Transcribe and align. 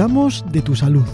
cuidamos 0.00 0.42
de 0.50 0.62
tu 0.62 0.74
salud. 0.74 1.04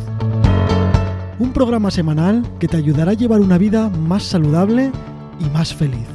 Un 1.40 1.52
programa 1.52 1.90
semanal 1.90 2.44
que 2.60 2.68
te 2.68 2.76
ayudará 2.76 3.10
a 3.10 3.14
llevar 3.14 3.40
una 3.40 3.58
vida 3.58 3.88
más 3.88 4.22
saludable 4.22 4.92
y 5.40 5.44
más 5.50 5.74
feliz. 5.74 6.06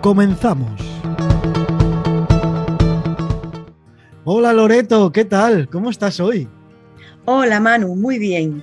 Comenzamos. 0.00 0.80
Hola 4.22 4.52
Loreto, 4.52 5.10
¿qué 5.10 5.24
tal? 5.24 5.68
¿Cómo 5.68 5.90
estás 5.90 6.20
hoy? 6.20 6.48
Hola 7.24 7.58
Manu, 7.58 7.96
muy 7.96 8.20
bien. 8.20 8.62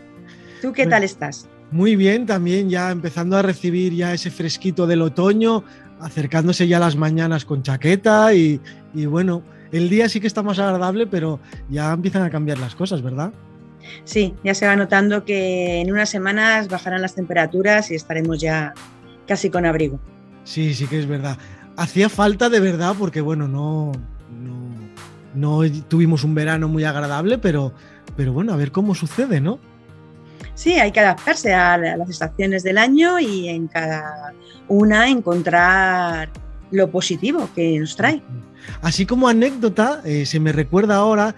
¿Tú 0.62 0.71
qué 0.71 0.88
tal 0.88 1.03
estás? 1.03 1.49
Muy 1.71 1.98
bien, 1.98 2.26
también 2.26 2.70
ya 2.70 2.89
empezando 2.89 3.35
a 3.35 3.41
recibir 3.41 3.94
ya 3.94 4.13
ese 4.13 4.31
fresquito 4.31 4.88
del 4.88 5.02
otoño, 5.02 5.66
acercándose 5.99 6.70
ya 6.70 6.80
las 6.80 6.95
mañanas 6.95 7.44
con 7.44 7.63
chaqueta 7.63 8.34
y, 8.34 8.62
y 8.94 9.07
bueno, 9.07 9.44
el 9.72 9.90
día 9.90 10.09
sí 10.09 10.20
que 10.20 10.28
está 10.28 10.44
más 10.44 10.59
agradable, 10.59 11.08
pero 11.08 11.40
ya 11.70 11.94
empiezan 11.94 12.23
a 12.23 12.30
cambiar 12.30 12.58
las 12.58 12.76
cosas, 12.76 13.02
¿verdad? 13.02 13.32
Sí, 14.04 14.36
ya 14.44 14.54
se 14.54 14.68
va 14.68 14.76
notando 14.76 15.26
que 15.26 15.82
en 15.82 15.92
unas 15.92 16.09
semanas 16.09 16.68
bajarán 16.68 17.02
las 17.02 17.16
temperaturas 17.16 17.92
y 17.92 17.95
estaremos 17.95 18.40
ya 18.40 18.73
casi 19.28 19.50
con 19.50 19.66
abrigo. 19.66 20.00
Sí, 20.44 20.73
sí 20.73 20.88
que 20.88 21.00
es 21.00 21.08
verdad. 21.08 21.38
Hacía 21.78 22.09
falta 22.09 22.50
de 22.50 22.59
verdad 22.59 22.95
porque, 22.98 23.22
bueno, 23.22 23.48
no, 23.48 23.92
no, 25.34 25.62
tuvimos 25.88 26.23
un 26.23 26.36
verano 26.36 26.67
muy 26.67 26.84
agradable, 26.84 27.38
pero, 27.38 27.73
pero 28.17 28.34
bueno, 28.34 28.54
a 28.54 28.58
ver 28.58 28.72
cómo 28.72 28.95
sucede, 28.95 29.40
¿no? 29.40 29.59
Sí, 30.56 30.73
hay 30.73 30.92
que 30.92 31.00
adaptarse 31.00 31.54
a 31.54 31.78
las 31.78 32.09
estaciones 32.09 32.64
del 32.64 32.78
año 32.78 33.20
y 33.20 33.48
en 33.48 33.67
cada 33.67 34.34
una 34.67 35.08
encontrar 35.08 36.30
lo 36.72 36.89
positivo 36.92 37.50
que 37.56 37.80
nos 37.80 37.95
trae. 37.95 38.22
Así 38.81 39.06
como 39.06 39.28
anécdota, 39.28 40.02
eh, 40.06 40.25
se 40.25 40.39
me 40.39 40.52
recuerda 40.52 40.98
ahora 40.98 41.36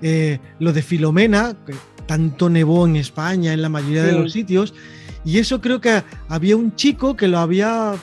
eh, 0.00 0.38
lo 0.58 0.72
de 0.72 0.82
Filomena, 0.82 1.56
que 1.66 1.74
tanto 2.06 2.50
nevó 2.50 2.86
en 2.86 2.96
España, 2.96 3.52
en 3.52 3.62
la 3.62 3.68
mayoría 3.68 4.02
de 4.02 4.12
los 4.12 4.32
sitios, 4.32 4.74
y 5.24 5.38
eso 5.38 5.60
creo 5.60 5.80
que 5.80 6.02
había 6.28 6.56
un 6.56 6.74
chico 6.74 7.16
que 7.16 7.28
lo 7.28 7.38
había 7.38 7.94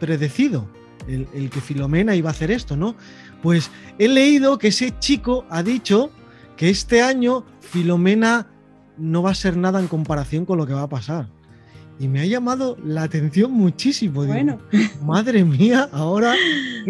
predecido, 0.00 0.68
el, 1.06 1.28
el, 1.34 1.50
que 1.50 1.60
Filomena 1.60 2.16
iba 2.16 2.30
a 2.30 2.32
hacer 2.32 2.50
esto, 2.50 2.76
¿no? 2.76 2.96
Pues 3.42 3.70
he 3.98 4.08
leído 4.08 4.58
que 4.58 4.68
ese 4.68 4.98
chico 4.98 5.44
ha 5.50 5.62
dicho 5.62 6.10
que 6.56 6.70
este 6.70 7.02
año 7.02 7.44
Filomena 7.60 8.48
no 8.96 9.22
va 9.22 9.30
a 9.30 9.34
ser 9.34 9.56
nada 9.56 9.80
en 9.80 9.86
comparación 9.86 10.44
con 10.44 10.58
lo 10.58 10.66
que 10.66 10.72
va 10.72 10.82
a 10.82 10.88
pasar 10.88 11.28
y 11.98 12.08
me 12.08 12.20
ha 12.20 12.26
llamado 12.26 12.76
la 12.84 13.04
atención 13.04 13.52
muchísimo. 13.52 14.24
Bueno. 14.24 14.58
madre 15.02 15.44
mía, 15.44 15.88
ahora 15.92 16.34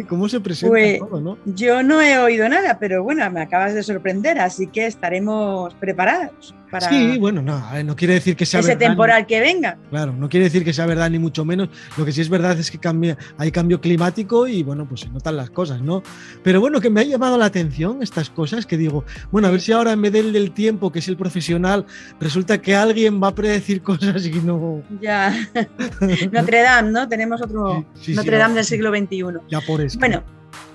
cómo 0.08 0.28
se 0.28 0.40
presenta 0.40 0.72
pues, 0.72 0.98
todo, 0.98 1.20
¿no? 1.20 1.38
Yo 1.44 1.82
no 1.82 2.00
he 2.00 2.18
oído 2.18 2.48
nada, 2.48 2.78
pero 2.78 3.02
bueno, 3.02 3.28
me 3.30 3.42
acabas 3.42 3.74
de 3.74 3.82
sorprender, 3.82 4.38
así 4.38 4.66
que 4.66 4.86
estaremos 4.86 5.74
preparados. 5.74 6.54
Sí, 6.80 7.18
bueno, 7.18 7.42
no, 7.42 7.62
no 7.84 7.96
quiere 7.96 8.14
decir 8.14 8.36
que 8.36 8.46
sea 8.46 8.60
ese 8.60 8.76
temporal 8.76 9.26
que 9.26 9.40
venga. 9.40 9.78
Claro, 9.90 10.12
no 10.12 10.28
quiere 10.28 10.44
decir 10.44 10.64
que 10.64 10.72
sea 10.72 10.86
verdad 10.86 11.10
ni 11.10 11.18
mucho 11.18 11.44
menos. 11.44 11.68
Lo 11.96 12.04
que 12.04 12.12
sí 12.12 12.20
es 12.20 12.28
verdad 12.28 12.58
es 12.58 12.70
que 12.70 12.78
cambia, 12.78 13.16
hay 13.38 13.50
cambio 13.50 13.80
climático 13.80 14.46
y 14.46 14.62
bueno, 14.62 14.86
pues 14.88 15.02
se 15.02 15.08
notan 15.08 15.36
las 15.36 15.50
cosas, 15.50 15.80
¿no? 15.80 16.02
Pero 16.42 16.60
bueno, 16.60 16.80
que 16.80 16.90
me 16.90 17.00
ha 17.00 17.04
llamado 17.04 17.38
la 17.38 17.46
atención 17.46 18.02
estas 18.02 18.30
cosas 18.30 18.66
que 18.66 18.76
digo, 18.76 19.04
bueno, 19.30 19.48
a 19.48 19.50
ver 19.50 19.60
si 19.60 19.72
ahora 19.72 19.92
en 19.92 20.02
vez 20.02 20.12
del, 20.12 20.32
del 20.32 20.52
tiempo, 20.52 20.92
que 20.92 20.98
es 20.98 21.08
el 21.08 21.16
profesional, 21.16 21.86
resulta 22.20 22.60
que 22.60 22.74
alguien 22.74 23.22
va 23.22 23.28
a 23.28 23.34
predecir 23.34 23.82
cosas 23.82 24.26
y 24.26 24.32
no. 24.32 24.82
Ya. 25.00 25.34
Notre 26.32 26.62
Dame, 26.62 26.90
¿no? 26.90 27.08
Tenemos 27.08 27.42
otro 27.42 27.84
Notre 28.08 28.38
Dame 28.38 28.54
del 28.54 28.64
siglo 28.64 28.90
XXI. 28.90 29.24
Ya 29.48 29.60
por 29.60 29.80
eso. 29.80 29.98
Bueno, 29.98 30.22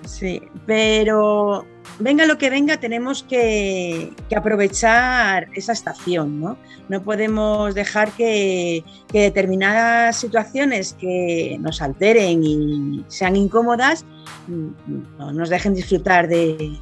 sí, 0.06 0.42
pero 0.66 1.66
venga 2.00 2.26
lo 2.26 2.38
que 2.38 2.50
venga, 2.50 2.78
tenemos 2.78 3.24
que, 3.24 4.14
aprovechar 4.36 5.48
esa 5.56 5.74
estación, 5.74 6.40
¿no? 6.40 6.58
No 6.88 7.04
podemos 7.04 7.76
dejar 7.76 8.12
que, 8.12 8.84
determinadas 9.12 10.18
situaciones 10.18 10.94
que 10.94 11.58
nos 11.60 11.82
alteren 11.82 12.44
y 12.44 13.04
sean 13.08 13.36
incómodas 13.36 14.06
no 14.48 15.32
nos 15.34 15.50
dejen 15.50 15.74
disfrutar 15.74 16.28
de, 16.28 16.80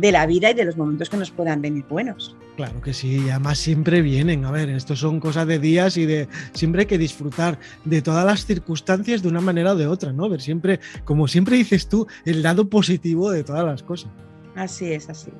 de 0.00 0.12
la 0.12 0.26
vida 0.26 0.50
y 0.50 0.54
de 0.54 0.64
los 0.64 0.76
momentos 0.76 1.08
que 1.08 1.16
nos 1.16 1.30
puedan 1.30 1.60
venir 1.60 1.84
buenos. 1.88 2.36
Claro 2.56 2.80
que 2.80 2.92
sí, 2.92 3.22
y 3.26 3.30
además 3.30 3.58
siempre 3.58 4.02
vienen. 4.02 4.44
A 4.44 4.50
ver, 4.50 4.68
esto 4.70 4.96
son 4.96 5.20
cosas 5.20 5.46
de 5.46 5.58
días 5.58 5.96
y 5.96 6.06
de 6.06 6.28
siempre 6.52 6.82
hay 6.82 6.86
que 6.86 6.98
disfrutar 6.98 7.58
de 7.84 8.02
todas 8.02 8.24
las 8.24 8.44
circunstancias 8.44 9.22
de 9.22 9.28
una 9.28 9.40
manera 9.40 9.72
o 9.72 9.76
de 9.76 9.86
otra, 9.86 10.12
¿no? 10.12 10.28
Ver 10.28 10.40
siempre, 10.40 10.80
como 11.04 11.28
siempre 11.28 11.56
dices 11.56 11.88
tú, 11.88 12.06
el 12.24 12.42
lado 12.42 12.68
positivo 12.68 13.30
de 13.30 13.44
todas 13.44 13.64
las 13.64 13.82
cosas. 13.82 14.10
Así 14.54 14.92
es, 14.92 15.08
así. 15.08 15.30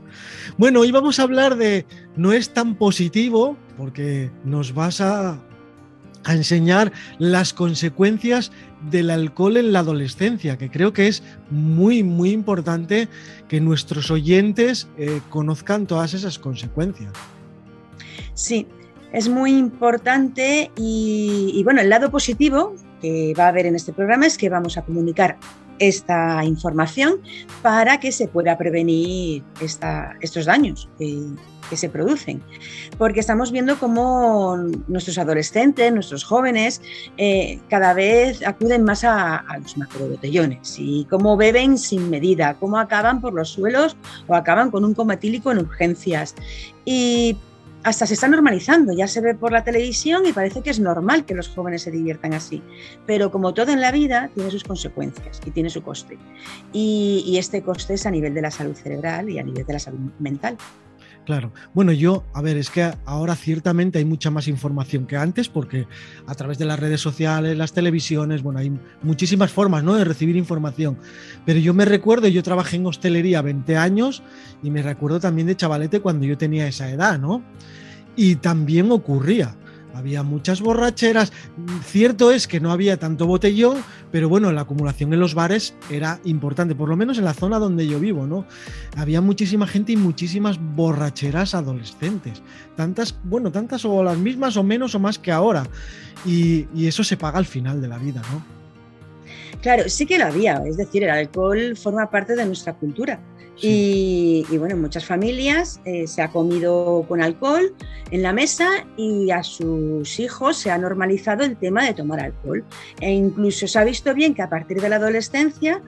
Bueno, 0.56 0.80
hoy 0.80 0.90
vamos 0.92 1.18
a 1.18 1.24
hablar 1.24 1.56
de 1.56 1.84
no 2.16 2.32
es 2.32 2.50
tan 2.50 2.76
positivo, 2.76 3.56
porque 3.76 4.30
nos 4.44 4.72
vas 4.74 5.00
a, 5.00 5.38
enseñar 6.28 6.92
las 7.18 7.54
consecuencias 7.54 8.52
del 8.88 9.10
alcohol 9.10 9.56
en 9.56 9.72
la 9.72 9.80
adolescencia, 9.80 10.56
que 10.56 10.70
creo 10.70 10.92
que 10.92 11.08
es 11.08 11.22
muy, 11.50 12.02
muy 12.02 12.30
importante 12.30 13.08
que 13.48 13.60
nuestros 13.60 14.10
oyentes 14.10 14.88
eh, 14.96 15.20
conozcan 15.28 15.86
todas 15.86 16.14
esas 16.14 16.38
consecuencias. 16.38 17.12
Sí, 18.34 18.66
es 19.12 19.28
muy 19.28 19.56
importante 19.56 20.70
y, 20.76 21.52
y, 21.54 21.64
bueno, 21.64 21.80
el 21.80 21.90
lado 21.90 22.10
positivo 22.10 22.74
que 23.00 23.34
va 23.38 23.46
a 23.46 23.48
haber 23.48 23.66
en 23.66 23.74
este 23.74 23.92
programa 23.92 24.26
es 24.26 24.38
que 24.38 24.48
vamos 24.48 24.76
a 24.76 24.82
comunicar 24.82 25.38
esta 25.80 26.44
información 26.44 27.20
para 27.62 27.98
que 27.98 28.12
se 28.12 28.28
pueda 28.28 28.56
prevenir 28.56 29.42
estos 30.20 30.44
daños 30.44 30.88
que, 30.98 31.26
se 31.72 31.88
producen. 31.88 32.42
Porque 32.98 33.20
estamos 33.20 33.52
viendo 33.52 33.78
cómo 33.78 34.56
nuestros 34.88 35.18
adolescentes, 35.18 35.92
nuestros 35.92 36.24
jóvenes, 36.24 36.82
eh, 37.16 37.60
cada 37.68 37.94
vez 37.94 38.44
acuden 38.44 38.82
más 38.82 39.04
a, 39.04 39.36
a 39.36 39.58
los 39.58 39.78
macrobotellones 39.78 40.74
y 40.78 41.06
cómo 41.08 41.36
beben 41.36 41.78
sin 41.78 42.10
medida, 42.10 42.56
cómo 42.58 42.76
acaban 42.76 43.20
por 43.20 43.34
los 43.34 43.50
suelos 43.50 43.96
o 44.26 44.34
acaban 44.34 44.72
con 44.72 44.84
un 44.84 44.94
coma 44.94 45.14
etílico 45.14 45.52
en 45.52 45.58
urgencias. 45.58 46.34
Y 46.84 47.36
hasta 47.82 48.06
se 48.06 48.14
está 48.14 48.28
normalizando, 48.28 48.92
ya 48.92 49.08
se 49.08 49.20
ve 49.20 49.34
por 49.34 49.52
la 49.52 49.64
televisión 49.64 50.26
y 50.26 50.32
parece 50.32 50.62
que 50.62 50.70
es 50.70 50.80
normal 50.80 51.24
que 51.24 51.34
los 51.34 51.48
jóvenes 51.48 51.82
se 51.82 51.90
diviertan 51.90 52.34
así. 52.34 52.62
Pero 53.06 53.30
como 53.30 53.54
todo 53.54 53.72
en 53.72 53.80
la 53.80 53.90
vida, 53.90 54.30
tiene 54.34 54.50
sus 54.50 54.64
consecuencias 54.64 55.40
y 55.46 55.50
tiene 55.50 55.70
su 55.70 55.82
coste. 55.82 56.18
Y, 56.72 57.36
este 57.38 57.62
coste 57.62 57.94
es 57.94 58.04
a 58.04 58.10
nivel 58.10 58.34
de 58.34 58.42
la 58.42 58.50
salud 58.50 58.74
cerebral 58.74 59.30
y 59.30 59.38
a 59.38 59.42
nivel 59.42 59.64
de 59.64 59.72
la 59.72 59.78
salud 59.78 59.98
mental. 60.18 60.58
Claro. 61.30 61.52
Bueno, 61.74 61.92
yo, 61.92 62.24
a 62.34 62.42
ver, 62.42 62.56
es 62.56 62.70
que 62.70 62.90
ahora 63.04 63.36
ciertamente 63.36 64.00
hay 64.00 64.04
mucha 64.04 64.32
más 64.32 64.48
información 64.48 65.06
que 65.06 65.16
antes 65.16 65.48
porque 65.48 65.86
a 66.26 66.34
través 66.34 66.58
de 66.58 66.64
las 66.64 66.80
redes 66.80 67.00
sociales, 67.00 67.56
las 67.56 67.72
televisiones, 67.72 68.42
bueno, 68.42 68.58
hay 68.58 68.72
muchísimas 69.00 69.52
formas 69.52 69.84
¿no? 69.84 69.94
de 69.94 70.02
recibir 70.02 70.34
información. 70.34 70.98
Pero 71.46 71.60
yo 71.60 71.72
me 71.72 71.84
recuerdo, 71.84 72.26
yo 72.26 72.42
trabajé 72.42 72.78
en 72.78 72.86
hostelería 72.86 73.42
20 73.42 73.76
años 73.76 74.24
y 74.60 74.72
me 74.72 74.82
recuerdo 74.82 75.20
también 75.20 75.46
de 75.46 75.54
chavalete 75.54 76.00
cuando 76.00 76.26
yo 76.26 76.36
tenía 76.36 76.66
esa 76.66 76.90
edad, 76.90 77.16
¿no? 77.16 77.44
Y 78.16 78.34
también 78.34 78.90
ocurría 78.90 79.54
había 79.94 80.22
muchas 80.22 80.60
borracheras. 80.60 81.32
Cierto 81.84 82.30
es 82.32 82.46
que 82.46 82.60
no 82.60 82.72
había 82.72 82.98
tanto 82.98 83.26
botellón, 83.26 83.78
pero 84.10 84.28
bueno, 84.28 84.52
la 84.52 84.62
acumulación 84.62 85.12
en 85.12 85.20
los 85.20 85.34
bares 85.34 85.74
era 85.90 86.20
importante, 86.24 86.74
por 86.74 86.88
lo 86.88 86.96
menos 86.96 87.18
en 87.18 87.24
la 87.24 87.34
zona 87.34 87.58
donde 87.58 87.86
yo 87.86 88.00
vivo, 88.00 88.26
¿no? 88.26 88.46
Había 88.96 89.20
muchísima 89.20 89.66
gente 89.66 89.92
y 89.92 89.96
muchísimas 89.96 90.58
borracheras 90.60 91.54
adolescentes. 91.54 92.42
Tantas, 92.76 93.18
bueno, 93.24 93.52
tantas 93.52 93.84
o 93.84 94.02
las 94.02 94.18
mismas 94.18 94.56
o 94.56 94.62
menos 94.62 94.94
o 94.94 94.98
más 94.98 95.18
que 95.18 95.32
ahora. 95.32 95.64
Y, 96.24 96.66
eso 96.86 97.04
se 97.04 97.16
paga 97.16 97.38
al 97.38 97.46
final 97.46 97.80
de 97.80 97.88
la 97.88 97.98
vida, 97.98 98.20
¿no? 98.32 98.59
Claro, 99.62 99.88
sí 99.88 100.06
que 100.06 100.18
lo 100.18 100.24
había, 100.24 100.62
es 100.66 100.76
decir, 100.76 101.04
el 101.04 101.10
alcohol 101.10 101.76
forma 101.76 102.10
parte 102.10 102.34
de 102.34 102.46
nuestra 102.46 102.74
cultura. 102.74 103.20
Y, 103.62 104.46
bueno, 104.56 104.74
en 104.74 104.80
muchas 104.80 105.04
familias 105.04 105.80
eh, 105.84 106.06
se 106.06 106.22
ha 106.22 106.28
comido 106.28 107.04
con 107.06 107.20
alcohol 107.20 107.74
en 108.10 108.22
la 108.22 108.32
mesa 108.32 108.86
y 108.96 109.30
a 109.30 109.42
sus 109.42 110.18
hijos 110.18 110.56
se 110.56 110.70
ha 110.70 110.78
normalizado 110.78 111.44
el 111.44 111.58
tema 111.58 111.84
de 111.84 111.92
tomar 111.92 112.20
alcohol. 112.20 112.64
E 113.00 113.10
incluso 113.10 113.66
se 113.66 113.78
ha 113.78 113.84
visto 113.84 114.14
bien 114.14 114.34
que 114.34 114.40
a 114.40 114.48
partir 114.48 114.80
de 114.80 114.88
la 114.88 114.96
adolescencia, 114.96 115.82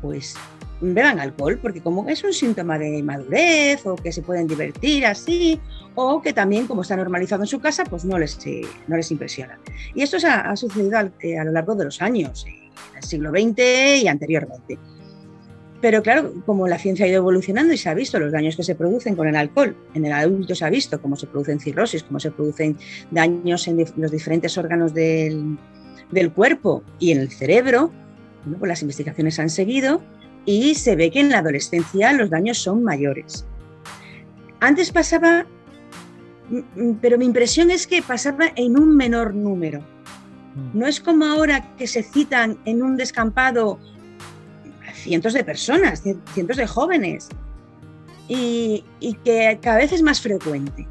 pues 0.00 0.36
beban 0.80 1.18
alcohol, 1.18 1.58
porque 1.60 1.80
como 1.80 2.08
es 2.08 2.22
un 2.24 2.32
síntoma 2.32 2.78
de 2.78 3.02
madurez 3.02 3.84
o 3.86 3.96
que 3.96 4.12
se 4.12 4.22
pueden 4.22 4.46
divertir 4.46 5.04
así, 5.04 5.60
o 5.94 6.22
que 6.22 6.32
también 6.32 6.66
como 6.66 6.82
está 6.82 6.96
normalizado 6.96 7.42
en 7.42 7.48
su 7.48 7.60
casa, 7.60 7.84
pues 7.84 8.04
no 8.04 8.18
les, 8.18 8.38
eh, 8.46 8.62
no 8.86 8.96
les 8.96 9.10
impresiona. 9.10 9.58
Y 9.94 10.02
esto 10.02 10.16
ha, 10.26 10.56
sucedido 10.56 11.10
eh, 11.20 11.38
a 11.38 11.44
lo 11.44 11.52
largo 11.52 11.74
de 11.74 11.86
los 11.86 12.00
años, 12.00 12.46
en 12.46 12.59
el 12.96 13.02
siglo 13.02 13.30
XX 13.30 14.02
y 14.02 14.08
anteriormente. 14.08 14.78
Pero 15.80 16.02
claro, 16.02 16.34
como 16.44 16.68
la 16.68 16.78
ciencia 16.78 17.06
ha 17.06 17.08
ido 17.08 17.18
evolucionando 17.18 17.72
y 17.72 17.78
se 17.78 17.88
ha 17.88 17.94
visto 17.94 18.18
los 18.18 18.32
daños 18.32 18.54
que 18.54 18.62
se 18.62 18.74
producen 18.74 19.16
con 19.16 19.26
el 19.28 19.36
alcohol, 19.36 19.74
en 19.94 20.04
el 20.04 20.12
adulto 20.12 20.54
se 20.54 20.64
ha 20.64 20.70
visto 20.70 21.00
cómo 21.00 21.16
se 21.16 21.26
producen 21.26 21.58
cirrosis, 21.58 22.02
cómo 22.02 22.20
se 22.20 22.30
producen 22.30 22.76
daños 23.10 23.66
en 23.66 23.84
los 23.96 24.10
diferentes 24.10 24.58
órganos 24.58 24.92
del, 24.92 25.56
cuerpo 26.34 26.82
y 26.98 27.12
en 27.12 27.20
el 27.20 27.30
cerebro, 27.30 27.90
pues 28.58 28.68
las 28.68 28.82
investigaciones 28.82 29.38
han 29.38 29.48
seguido 29.48 30.02
y 30.44 30.74
se 30.74 30.96
ve 30.96 31.10
que 31.10 31.20
en 31.20 31.30
la 31.30 31.38
adolescencia 31.38 32.12
los 32.12 32.28
daños 32.28 32.58
son 32.58 32.82
mayores. 32.82 33.46
Antes 34.60 34.92
pasaba, 34.92 35.46
pero 37.00 37.16
mi 37.16 37.24
impresión 37.24 37.70
es 37.70 37.86
que 37.86 38.02
pasaba 38.02 38.52
en 38.54 38.78
un 38.78 38.96
menor 38.96 39.34
número. 39.34 39.82
Mm. 40.54 40.78
No 40.78 40.86
es 40.86 41.00
como 41.00 41.24
ahora 41.24 41.74
que 41.76 41.86
se 41.86 42.02
citan 42.02 42.58
en 42.64 42.82
un 42.82 42.96
descampado 42.96 43.78
cientos 44.94 45.32
de 45.32 45.44
personas, 45.44 46.02
cientos 46.32 46.56
de 46.56 46.66
jóvenes, 46.66 47.28
y, 48.28 48.84
que 49.24 49.58
cada 49.60 49.78
vez 49.78 49.92
es 49.92 50.02
más 50.02 50.20
frecuente. 50.20 50.86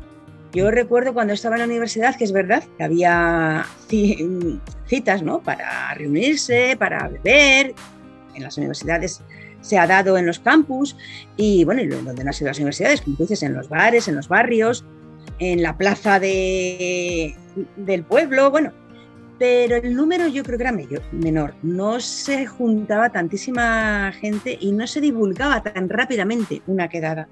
Yo 0.51 0.71
recuerdo 0.71 1.13
cuando 1.13 1.33
estaba 1.33 1.56
en 1.56 1.59
la 1.59 1.67
universidad 1.67 2.17
que 2.17 2.23
es 2.23 2.31
verdad 2.31 2.63
que 2.77 2.83
había 2.83 3.65
citas 4.88 5.21
¿no? 5.21 5.39
para 5.41 5.94
reunirse, 5.94 6.75
para 6.77 7.07
beber. 7.07 7.75
En 8.33 8.44
las 8.44 8.57
universidades 8.57 9.21
se 9.62 9.77
ha 9.77 9.85
dado 9.85 10.17
en 10.17 10.25
los 10.25 10.39
campus 10.39 10.97
y 11.38 11.63
bueno, 11.65 11.81
y 11.81 11.88
donde 11.88 12.23
no 12.23 12.29
han 12.29 12.33
sido 12.33 12.47
las 12.50 12.57
universidades, 12.57 13.01
como 13.01 13.17
en 13.19 13.53
los 13.53 13.69
bares, 13.69 14.07
en 14.07 14.15
los 14.15 14.27
barrios, 14.27 14.83
en 15.38 15.62
la 15.62 15.77
plaza 15.77 16.19
de, 16.19 17.35
del 17.77 18.03
pueblo, 18.03 18.50
bueno, 18.51 18.73
pero 19.39 19.77
el 19.77 19.95
número 19.95 20.27
yo 20.27 20.44
creo 20.44 20.57
que 20.57 20.63
era 20.65 20.77
menor. 21.12 21.56
No 21.63 22.00
se 22.01 22.45
juntaba 22.45 23.09
tantísima 23.09 24.12
gente 24.12 24.57
y 24.59 24.74
no 24.74 24.86
se 24.86 25.01
divulgaba 25.01 25.63
tan 25.63 25.89
rápidamente 25.89 26.62
una 26.68 26.89
quedada. 26.89 27.30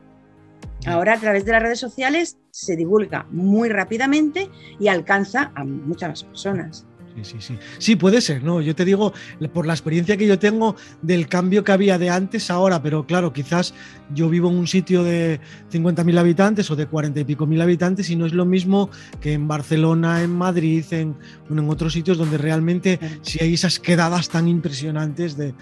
Ahora 0.85 1.13
a 1.13 1.19
través 1.19 1.43
de 1.43 1.51
las 1.51 1.61
redes 1.61 1.79
sociales 1.79 2.39
se 2.49 2.75
divulga 2.75 3.27
muy 3.29 3.67
rápidamente 3.67 4.49
y 4.79 4.87
alcanza 4.87 5.51
a 5.53 5.65
muchas 5.65 6.09
más 6.09 6.23
personas. 6.23 6.87
Sí, 7.17 7.23
sí, 7.23 7.37
sí. 7.39 7.59
Sí, 7.79 7.95
puede 7.95 8.21
ser, 8.21 8.43
¿no? 8.43 8.61
Yo 8.61 8.75
te 8.75 8.85
digo, 8.85 9.11
por 9.51 9.65
la 9.65 9.73
experiencia 9.73 10.17
que 10.17 10.27
yo 10.27 10.37
tengo 10.37 10.75
del 11.01 11.27
cambio 11.27 11.63
que 11.63 11.71
había 11.71 11.97
de 11.97 12.11
antes 12.11 12.51
a 12.51 12.55
ahora, 12.55 12.83
pero 12.83 13.07
claro, 13.07 13.33
quizás 13.33 13.73
yo 14.13 14.29
vivo 14.29 14.49
en 14.49 14.57
un 14.57 14.67
sitio 14.67 15.03
de 15.03 15.39
50.000 15.71 16.17
habitantes 16.19 16.69
o 16.69 16.75
de 16.75 16.85
40 16.85 17.19
y 17.19 17.23
pico 17.23 17.47
mil 17.47 17.61
habitantes 17.61 18.09
y 18.11 18.15
no 18.15 18.27
es 18.27 18.33
lo 18.33 18.45
mismo 18.45 18.91
que 19.19 19.33
en 19.33 19.47
Barcelona, 19.47 20.21
en 20.21 20.35
Madrid, 20.35 20.85
en, 20.91 21.15
en 21.49 21.69
otros 21.69 21.93
sitios 21.93 22.19
donde 22.19 22.37
realmente 22.37 22.99
sí 23.21 23.39
hay 23.41 23.55
esas 23.55 23.79
quedadas 23.79 24.29
tan 24.29 24.47
impresionantes 24.47 25.37
de, 25.37 25.55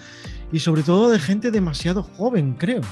y 0.52 0.58
sobre 0.58 0.82
todo 0.82 1.10
de 1.10 1.18
gente 1.18 1.50
demasiado 1.50 2.02
joven, 2.02 2.54
creo. 2.58 2.82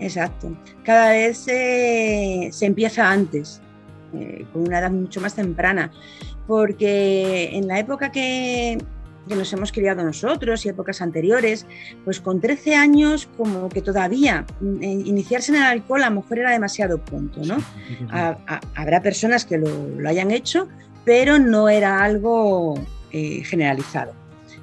Exacto. 0.00 0.56
Cada 0.82 1.10
vez 1.10 1.38
se 1.38 2.50
empieza 2.66 3.10
antes, 3.10 3.60
eh, 4.14 4.44
con 4.52 4.62
una 4.62 4.80
edad 4.80 4.90
mucho 4.90 5.20
más 5.20 5.34
temprana 5.34 5.92
porque 6.50 7.50
en 7.52 7.68
la 7.68 7.78
época 7.78 8.10
que, 8.10 8.76
nos 9.28 9.52
hemos 9.52 9.70
criado 9.70 10.02
nosotros 10.02 10.66
y 10.66 10.70
épocas 10.70 11.00
anteriores, 11.00 11.64
pues 12.04 12.20
con 12.20 12.40
13 12.40 12.74
años 12.74 13.28
como 13.36 13.68
que 13.68 13.80
todavía 13.80 14.44
mm, 14.60 14.82
iniciarse 14.82 15.52
en 15.52 15.58
el 15.58 15.62
alcohol 15.62 16.02
a 16.02 16.10
lo 16.10 16.16
mejor 16.22 16.40
era 16.40 16.50
demasiado 16.50 16.98
pronto, 16.98 17.40
¿no? 17.44 17.58
habrá 18.74 19.00
personas 19.00 19.44
que 19.44 19.58
lo, 19.58 19.68
hayan 20.08 20.32
hecho, 20.32 20.66
pero 21.04 21.38
no 21.38 21.68
era 21.68 22.02
algo 22.02 22.74
eh, 23.12 23.44
generalizado. 23.44 24.12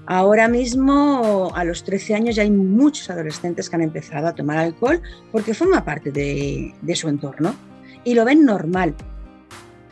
Ahora 0.07 0.49
mismo, 0.49 1.53
a 1.55 1.63
los 1.63 1.85
13 1.85 2.15
años, 2.15 2.35
ya 2.35 2.43
hay 2.43 2.51
muchos 2.51 3.09
adolescentes 3.09 3.69
que 3.69 3.77
han 3.77 3.81
empezado 3.81 4.27
a 4.27 4.35
tomar 4.35 4.57
alcohol 4.57 5.01
porque 5.31 5.53
forma 5.53 5.85
parte 5.85 6.11
de 6.11 6.95
su 6.97 7.07
entorno 7.07 7.55
y 8.03 8.13
lo 8.13 8.25
ven 8.25 8.43
normal. 8.43 8.93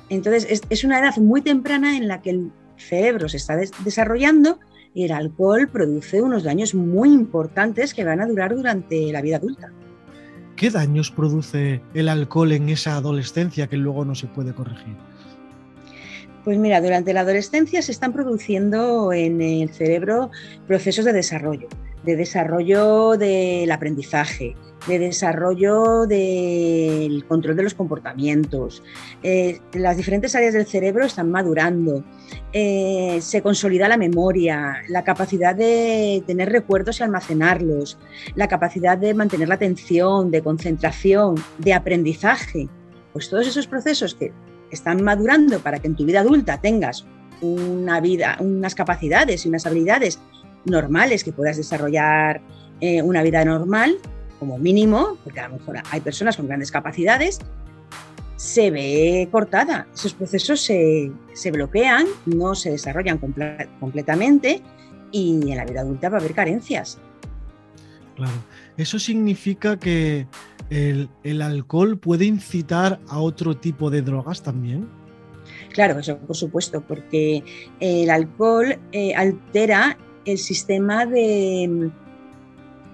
Entonces, 0.10 0.62
es, 0.69 0.84
una 0.84 1.00
edad 1.00 1.18
muy 1.18 1.42
temprana 1.42 1.98
en 1.98 2.07
la 2.07 2.22
que 2.22 2.30
el 2.31 2.52
cerebro 2.78 3.30
se 3.30 3.38
está 3.38 3.57
desarrollando 3.84 4.60
y 4.94 5.06
el 5.06 5.12
alcohol 5.12 5.68
produce 5.72 6.22
unos 6.22 6.44
daños 6.44 6.74
muy 6.74 7.12
importantes 7.12 7.94
que 7.94 8.04
van 8.04 8.22
a 8.22 8.28
durar 8.28 8.56
durante 8.56 9.12
la 9.12 9.22
vida 9.22 9.38
adulta. 9.38 9.72
¿Qué 10.56 10.69
daños 10.69 11.12
produce 11.12 11.81
el 11.94 12.07
alcohol 12.07 12.54
en 12.54 12.69
esa 12.69 12.96
adolescencia 12.96 13.68
que 13.68 13.78
luego 13.78 14.06
no 14.06 14.16
se 14.16 14.28
puede 14.28 14.54
corregir? 14.54 14.96
Pues 16.45 16.59
mira, 16.59 16.80
durante 16.80 17.12
la 17.12 17.21
adolescencia 17.21 17.81
se 17.81 17.92
están 17.92 18.13
produciendo 18.13 19.12
en 19.12 19.42
el 19.42 19.69
cerebro 19.69 20.30
procesos 20.68 21.03
de 21.03 21.12
desarrollo, 21.12 21.68
de 22.03 22.15
desarrollo 22.15 23.18
del 23.18 23.71
aprendizaje, 23.71 24.56
de 24.88 25.00
desarrollo 25.00 26.06
del 26.06 27.25
control 27.25 27.56
de 27.56 27.63
los 27.63 27.74
comportamientos. 27.74 28.83
Eh, 29.24 29.59
las 29.74 29.97
diferentes 29.97 30.36
áreas 30.36 30.53
del 30.53 30.68
cerebro 30.68 31.06
están 31.06 31.31
madurando, 31.31 32.03
eh, 32.53 33.18
se 33.21 33.42
consolida 33.42 33.89
la 33.89 33.97
memoria, 33.97 34.83
la 34.88 35.03
capacidad 35.03 35.56
de 35.56 36.24
tener 36.27 36.51
recuerdos 36.51 37.00
y 37.00 37.03
almacenarlos, 37.03 37.97
la 38.36 38.47
capacidad 38.47 39.00
de 39.00 39.15
mantener 39.15 39.47
la 39.47 39.56
atención, 39.56 40.30
de 40.30 40.44
concentración, 40.44 41.44
de 41.57 41.74
aprendizaje. 41.74 42.69
Pues 43.13 43.31
todos 43.31 43.47
esos 43.47 43.65
procesos 43.65 44.13
que 44.13 44.31
están 44.75 45.04
madurando 45.04 45.60
para 45.60 45.80
que 45.80 45.88
en 45.88 45.95
tu 45.95 46.06
vida 46.06 46.19
adulta 46.19 46.62
tengas 46.62 47.06
una 47.42 48.00
vida, 48.00 48.38
unas 48.39 48.75
capacidades 48.75 49.45
y 49.45 49.50
unas 49.50 49.66
habilidades 49.66 50.19
normales 50.66 51.24
que 51.24 51.31
puedas 51.31 51.57
desarrollar 51.57 52.42
eh, 52.81 53.01
una 53.01 53.24
vida 53.24 53.44
normal, 53.45 53.98
como 54.39 54.57
mínimo, 54.57 55.18
porque 55.24 55.39
a 55.39 55.48
lo 55.48 55.57
mejor 55.57 55.77
hay 55.92 56.01
personas 56.01 56.38
con 56.38 56.48
grandes 56.48 56.72
capacidades, 56.72 57.39
se 58.36 58.69
ve 58.69 59.27
cortada. 59.31 59.88
Esos 59.94 60.13
procesos 60.13 60.62
se, 60.62 61.12
bloquean, 61.51 62.06
no 62.25 62.56
se 62.56 62.71
desarrollan 62.71 63.18
completamente 63.80 64.62
y 65.12 65.51
en 65.51 65.57
la 65.57 65.66
vida 65.66 65.81
adulta 65.81 66.10
va 66.10 66.18
a 66.18 66.19
haber 66.19 66.33
carencias. 66.33 67.00
Claro, 68.16 68.33
eso 68.78 69.00
significa 69.00 69.78
que 69.78 70.28
el, 70.70 71.42
alcohol 71.42 71.98
puede 71.98 72.26
incitar 72.26 73.00
a 73.08 73.20
otro 73.20 73.56
tipo 73.56 73.90
de 73.90 74.02
drogas 74.02 74.42
también. 74.42 74.88
Claro, 75.74 76.00
eso 76.00 76.18
por 76.18 76.36
supuesto, 76.36 76.82
porque 76.82 77.44
el 77.80 78.10
alcohol 78.10 78.80
eh, 78.92 79.14
altera 79.14 79.98
el 80.26 80.38
sistema 80.38 81.06
de, 81.06 81.92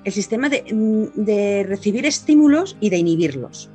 el 0.04 0.12
sistema 0.12 0.50
mm, 0.50 1.06
de, 1.16 1.66
recibir 1.68 2.06
estímulos 2.06 2.78
y 2.80 2.90
de 2.90 2.98
inhibirlos. 2.98 3.70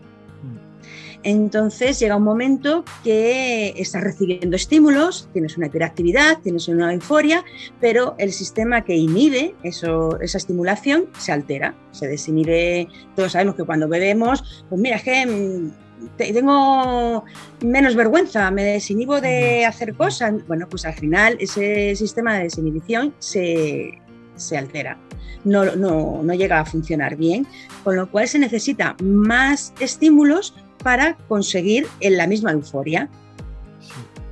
Entonces 1.23 1.99
llega 1.99 2.17
un 2.17 2.23
momento 2.23 2.85
que 3.05 3.75
estás 3.77 4.03
recibiendo 4.03 4.57
estímulos, 4.57 5.29
tienes 5.33 5.57
una 5.57 5.67
hiperactividad, 5.67 6.39
tienes 6.39 6.69
una 6.69 6.93
euforia, 6.93 7.45
pero 7.81 8.15
el 8.19 8.33
sistema 8.33 8.85
que 8.85 8.97
inhibe 8.97 9.55
eso, 9.62 10.21
esa 10.21 10.38
estimulación 10.38 11.07
se 11.19 11.33
altera, 11.33 11.75
se 11.90 12.09
desinhibe. 12.09 12.88
Todos 13.14 13.33
sabemos 13.33 13.57
que 13.57 13.64
cuando 13.64 13.88
bebemos, 13.88 14.67
pues 14.69 14.81
mira, 14.81 14.97
es 14.97 15.02
que 15.02 15.26
mm, 15.26 16.17
tengo 16.17 17.25
menos 17.64 17.95
vergüenza, 17.95 18.50
me 18.50 18.64
desinhibo 18.64 19.21
de 19.21 19.64
hacer 19.64 19.95
cosas. 19.95 20.35
Bueno, 20.47 20.69
pues 20.69 20.85
al 20.85 20.95
final 20.95 21.37
ese 21.40 21.97
sistema 21.97 22.37
de 22.37 22.45
desinhibición 22.45 23.14
se, 23.19 23.93
se 24.37 24.57
altera 24.57 24.99
no, 25.47 26.35
llega 26.35 26.61
a 26.61 26.64
funcionar 26.64 27.17
bien, 27.17 27.47
con 27.85 27.97
lo 27.97 28.11
cual 28.11 28.29
se 28.29 28.38
necesita 28.38 28.97
más 29.02 29.73
estímulos 29.81 30.55
para 30.87 31.16
conseguir 31.26 31.88
la 32.00 32.28
misma 32.28 32.52
euforia. 32.52 33.09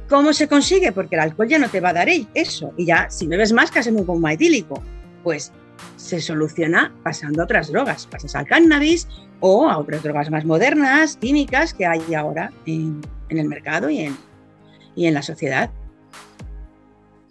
¿Cómo 0.09 0.33
se 0.33 0.47
consigue? 0.47 0.93
Porque 0.93 1.17
el 1.17 1.23
alcohol 1.23 1.49
ya 1.49 1.59
no 1.59 1.69
te 1.69 1.81
va 1.81 1.89
a 1.89 1.93
dar 1.93 2.09
eso. 2.33 2.73
Y 2.77 2.85
ya, 2.87 3.11
si 3.11 3.27
bebes 3.27 3.53
más, 3.53 3.73
casi 3.73 3.91
un 3.91 4.07
coma 4.07 4.35
etílico. 4.35 4.81
Pues 5.25 5.51
se 5.97 6.21
soluciona 6.21 6.95
pasando 7.03 7.43
a 7.43 7.47
otras 7.47 7.73
drogas. 7.73 8.07
Pasas 8.07 8.37
al 8.37 8.47
cannabis 8.47 9.09
o 9.41 9.69
a 9.69 9.79
otras 9.79 10.05
drogas 10.05 10.31
más 10.31 10.45
modernas, 10.45 11.17
químicas, 11.17 11.75
que 11.75 11.87
hay 11.87 12.15
ahora 12.15 12.53
en, 12.67 13.01
el 13.31 13.49
mercado 13.49 13.89
en, 13.89 14.17
y 14.95 15.07
en 15.09 15.15
la 15.15 15.23
sociedad. 15.23 15.73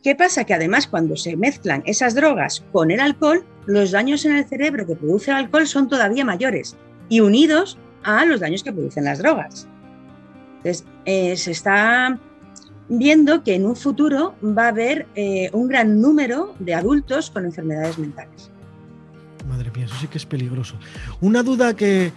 ¿Qué 0.03 0.15
pasa? 0.15 0.43
Que 0.43 0.53
además 0.53 0.85
cuando 0.85 1.15
se 1.15 1.37
mezclan 1.37 1.81
esas 1.85 2.13
drogas 2.13 2.61
con 2.73 2.91
el 2.91 2.99
alcohol, 2.99 3.45
los 3.67 3.91
daños 3.91 4.25
en 4.25 4.35
el 4.35 4.43
cerebro 4.43 4.85
que 4.85 4.97
produce 4.97 5.31
el 5.31 5.37
alcohol 5.37 5.65
son 5.65 5.87
todavía 5.87 6.25
mayores 6.25 6.75
y 7.07 7.21
unidos 7.21 7.77
a 8.03 8.25
los 8.25 8.39
daños 8.39 8.63
que 8.63 8.71
producen 8.71 9.05
las 9.05 9.19
drogas. 9.19 9.67
Entonces, 10.57 10.85
eh, 11.05 11.35
se 11.35 11.51
está 11.51 12.17
viendo 12.89 13.43
que 13.43 13.55
en 13.55 13.65
un 13.65 13.75
futuro 13.75 14.35
va 14.41 14.65
a 14.65 14.67
haber 14.69 15.07
eh, 15.15 15.49
un 15.53 15.67
gran 15.67 16.01
número 16.01 16.55
de 16.59 16.73
adultos 16.73 17.29
con 17.29 17.45
enfermedades 17.45 17.97
mentales. 17.97 18.49
Madre 19.47 19.71
mía, 19.75 19.85
eso 19.85 19.95
sí 19.99 20.07
que 20.07 20.17
es 20.17 20.25
peligroso. 20.25 20.75
Una 21.19 21.43
duda 21.43 21.75
que, 21.75 22.11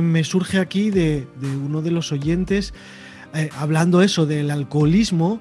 me 0.00 0.24
surge 0.24 0.58
aquí 0.58 0.90
de, 0.90 1.26
uno 1.42 1.82
de 1.82 1.90
los 1.90 2.12
oyentes, 2.12 2.74
eh, 3.34 3.50
hablando 3.56 4.02
eso 4.02 4.26
del 4.26 4.50
alcoholismo, 4.50 5.40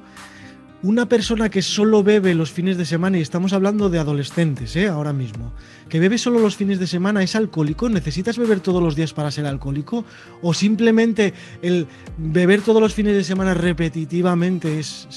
una 0.84 1.08
persona 1.08 1.50
que 1.50 1.62
solo 1.62 2.04
bebe 2.04 2.34
los 2.34 2.52
fines 2.52 2.78
de 2.78 2.86
semana, 2.86 3.18
y 3.18 3.22
estamos 3.22 3.54
hablando 3.54 3.90
de 3.90 4.00
adolescentes, 4.00 4.76
¿eh? 4.76 4.88
ahora 4.88 5.14
mismo, 5.14 5.54
que 5.90 6.00
bebe 6.00 6.18
solo 6.18 6.40
los 6.40 6.56
fines 6.56 6.80
de 6.80 6.88
semana, 6.88 7.22
¿es 7.22 7.36
alcohólico? 7.36 7.88
¿Necesitas 7.88 8.38
beber 8.38 8.62
todos 8.62 8.82
los 8.82 8.96
días 8.96 9.14
para 9.14 9.30
ser 9.30 9.46
alcohólico? 9.46 10.06
¿O 10.42 10.54
simplemente 10.54 11.34
el 11.62 11.88
beber 12.18 12.62
todos 12.62 12.82
los 12.82 12.94
fines 12.94 13.14
de 13.14 13.24
semana 13.24 13.54
repetitivamente 13.54 14.80
es, 14.80 15.08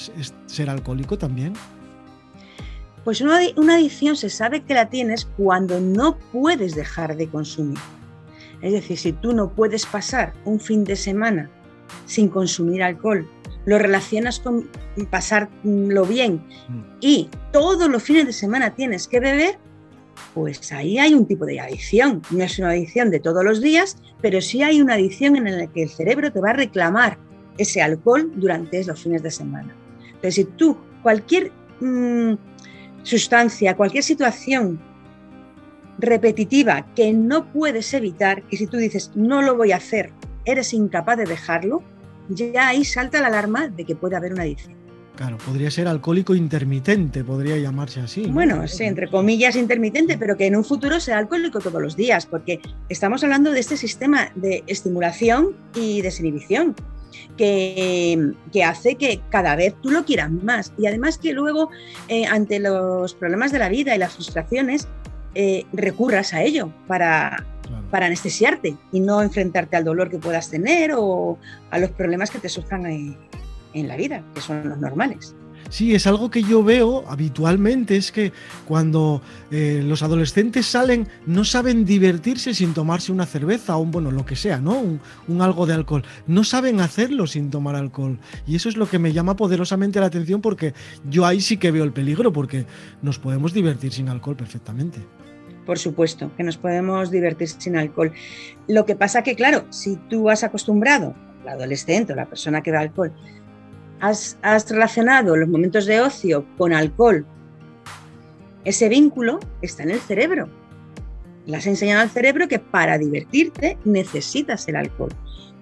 ser 0.47 0.69
alcohólico 0.69 1.17
también? 1.17 1.55
Pues 3.05 3.21
una, 3.21 3.39
una 3.57 3.77
adicción 3.77 4.17
se 4.17 4.31
sabe 4.31 4.63
que 4.63 4.75
la 4.75 4.91
tienes 4.91 5.27
cuando 5.37 5.81
no 5.81 6.19
puedes 6.33 6.75
dejar 6.75 7.17
de 7.17 7.29
consumir. 7.29 7.79
Es 8.61 8.73
decir, 8.73 8.99
si 8.99 9.13
tú 9.13 9.33
no 9.33 9.51
puedes 9.51 9.87
pasar 9.87 10.35
un 10.45 10.61
fin 10.61 10.85
de 10.85 10.97
semana 10.97 11.51
sin 12.07 12.29
consumir 12.29 12.83
alcohol, 12.83 13.27
lo 13.67 13.79
relacionas 13.79 14.41
con 14.41 14.69
pasarlo 15.11 16.05
bien 16.05 16.45
mm. 16.69 16.83
y 17.01 17.29
todos 17.53 17.89
los 17.89 18.03
fines 18.03 18.27
de 18.27 18.33
semana 18.33 18.75
tienes 18.75 19.09
que 19.09 19.21
beber, 19.21 19.59
pues 20.35 20.73
ahí 20.73 20.99
hay 20.99 21.15
un 21.15 21.27
tipo 21.27 21.47
de 21.47 21.61
adicción. 21.61 22.23
No 22.31 22.45
es 22.45 22.59
una 22.59 22.71
adicción 22.71 23.11
de 23.11 23.21
todos 23.21 23.45
los 23.45 23.61
días, 23.61 23.97
pero 24.21 24.41
sí 24.41 24.63
hay 24.63 24.81
una 24.81 24.95
adicción 24.95 25.37
en 25.37 25.59
la 25.59 25.67
que 25.67 25.85
el 25.85 25.89
cerebro 25.89 26.33
te 26.33 26.41
va 26.41 26.51
a 26.51 26.55
reclamar 26.55 27.19
ese 27.59 27.83
alcohol 27.83 28.31
durante 28.35 28.85
los 28.85 29.03
fines 29.03 29.23
de 29.23 29.31
semana. 29.31 29.75
Entonces, 30.07 30.35
si 30.35 30.45
tú 30.45 30.77
cualquier 31.03 31.53
mm, 31.81 32.35
sustancia, 33.03 33.77
cualquier 33.77 34.03
situación 34.03 34.81
repetitiva 35.99 36.87
que 36.95 37.13
no 37.13 37.53
puedes 37.53 37.95
evitar, 37.95 38.43
que 38.45 38.57
si 38.57 38.67
tú 38.67 38.77
dices 38.77 39.13
no 39.15 39.43
lo 39.43 39.57
voy 39.57 39.73
a 39.73 39.77
hacer, 39.77 40.13
eres 40.45 40.75
incapaz 40.75 41.19
de 41.19 41.25
dejarlo, 41.25 41.83
ya 42.29 42.69
ahí 42.69 42.85
salta 42.85 43.21
la 43.21 43.29
alarma 43.29 43.69
de 43.69 43.85
que 43.85 43.97
puede 43.97 44.17
haber 44.17 44.33
una 44.33 44.43
adicción. 44.43 44.85
Claro, 45.17 45.39
podría 45.39 45.71
ser 45.71 45.87
alcohólico 45.87 46.35
intermitente, 46.35 47.23
podría 47.23 47.57
llamarse 47.57 48.01
así. 48.01 48.27
Bueno, 48.27 48.67
sí, 48.67 48.83
entre 48.83 49.09
comillas 49.09 49.55
intermitente, 49.55 50.19
pero 50.19 50.37
que 50.37 50.47
en 50.47 50.57
un 50.57 50.65
futuro 50.65 50.99
sea 50.99 51.19
alcohólico 51.19 51.61
todos 51.61 51.81
los 51.81 51.97
días, 51.97 52.27
porque 52.27 52.61
estamos 52.89 53.23
hablando 53.23 53.53
de 53.53 53.61
este 53.61 53.77
sistema 53.77 54.33
de 54.35 54.65
estimulación 54.67 55.57
y 55.75 56.03
desinhibición. 56.03 56.75
Que, 57.37 58.33
que, 58.53 58.65
hace 58.65 58.97
que 58.97 59.21
cada 59.31 59.55
vez 59.55 59.75
tú 59.81 59.91
lo 59.91 60.05
quieras 60.05 60.31
más. 60.31 60.73
Y 60.79 60.87
además 60.87 61.19
que 61.19 61.33
luego, 61.33 61.71
eh, 62.09 62.27
ante 62.27 62.59
los 62.59 63.15
problemas 63.15 63.53
de 63.53 63.61
la 63.61 63.69
vida 63.69 63.95
y 63.95 63.99
las 63.99 64.15
frustraciones, 64.15 64.89
eh, 65.37 65.65
recurras 65.73 66.33
a 66.33 66.43
ello 66.43 66.73
para, 66.87 67.45
para 67.95 68.07
anestesiarte 68.07 68.77
y 68.91 68.99
no 68.99 69.23
enfrentarte 69.23 69.77
al 69.77 69.85
dolor 69.85 70.11
que 70.11 70.19
puedas 70.19 70.51
tener 70.51 70.95
o 70.97 71.39
a 71.71 71.79
los 71.79 71.91
problemas 71.91 72.29
que 72.29 72.41
te 72.41 72.49
surjan 72.49 72.87
en, 72.87 73.87
la 73.87 73.95
vida, 73.95 74.25
que 74.35 74.41
son 74.41 74.69
los 74.69 74.79
normales. 74.79 75.37
Sí, 75.71 75.95
es 75.95 76.09
algo 76.09 76.29
que 76.29 76.43
yo 76.43 76.65
veo 76.65 77.05
habitualmente, 77.07 77.95
es 77.97 78.11
que 78.11 78.33
cuando 78.67 79.23
eh, 79.53 79.81
los 79.85 80.03
adolescentes 80.03 80.67
salen 80.67 81.07
no 81.25 81.45
saben 81.45 81.85
divertirse 81.85 82.53
sin 82.53 82.75
tomarse 82.75 83.13
una 83.13 83.27
cerveza 83.27 83.77
o 83.77 83.83
un, 83.83 83.93
bueno, 83.93 84.11
lo 84.11 84.27
que 84.27 84.35
sea, 84.35 84.59
¿no? 84.59 84.83
Un, 85.29 85.41
algo 85.41 85.65
de 85.65 85.75
alcohol. 85.75 86.03
No 86.27 86.43
saben 86.43 86.81
hacerlo 86.81 87.29
sin 87.29 87.49
tomar 87.49 87.77
alcohol. 87.77 88.19
Y 88.45 88.57
eso 88.57 88.69
es 88.69 88.77
lo 88.77 88.89
que 88.89 88.99
me 88.99 89.13
llama 89.13 89.37
poderosamente 89.37 90.01
la 90.01 90.07
atención 90.07 90.41
porque 90.41 90.75
yo 91.09 91.27
ahí 91.27 91.41
sí 91.41 91.59
que 91.59 91.71
veo 91.71 91.85
el 91.85 91.93
peligro, 91.93 92.33
porque 92.33 92.67
nos 93.03 93.21
podemos 93.21 93.53
divertir 93.53 93.93
sin 93.93 94.09
alcohol 94.09 94.35
perfectamente 94.35 94.99
por 95.67 95.79
supuesto, 95.79 96.31
que 96.37 96.43
nos 96.43 96.57
podemos 96.57 97.11
divertir 97.11 97.49
sin 97.49 97.77
alcohol. 97.77 98.13
Lo 98.69 98.85
que 98.85 98.97
pasa 98.97 99.23
que, 99.23 99.35
claro, 99.35 99.65
si 99.71 99.97
tú 100.09 100.31
has 100.31 100.45
acostumbrado, 100.45 101.15
la 101.45 101.53
adolescente 101.53 102.13
o 102.13 102.17
la 102.17 102.27
persona 102.27 102.63
que 102.63 102.71
da 102.71 102.81
alcohol, 102.81 103.13
has, 104.01 104.39
has 104.43 104.71
relacionado 104.71 105.37
los 105.37 105.49
momentos 105.49 105.87
de 105.87 106.01
ocio 106.01 106.47
con 106.57 106.73
alcohol, 106.73 107.27
ese 108.65 108.89
vínculo 108.89 109.41
está 109.61 109.83
en 109.83 109.91
el 109.91 110.01
cerebro. 110.01 110.49
Le 111.47 111.59
has 111.59 111.67
enseñado 111.67 112.01
al 112.01 112.11
cerebro 112.11 112.49
que 112.49 112.59
para 112.59 112.97
divertirte 112.97 113.77
necesitas 113.85 114.67
el 114.69 114.77
alcohol. 114.77 115.13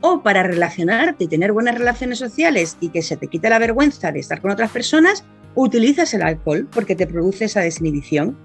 O 0.01 0.23
para 0.23 0.43
relacionarte 0.43 1.25
y 1.25 1.29
tener 1.29 1.53
buenas 1.53 1.77
relaciones 1.77 2.19
sociales 2.19 2.77
y 2.81 2.91
que 2.91 3.03
se 3.03 3.17
te 3.17 3.29
quite 3.29 3.51
la 3.51 3.59
vergüenza 3.59 4.13
de 4.13 4.21
estar 4.21 4.41
con 4.41 4.51
otras 4.51 4.71
personas, 4.71 5.25
utilizas 5.55 6.15
el 6.15 6.23
alcohol 6.23 6.69
porque 6.73 6.97
te 6.97 7.07
produce 7.07 7.47
esa 7.47 7.61
desinhibición. 7.61 8.37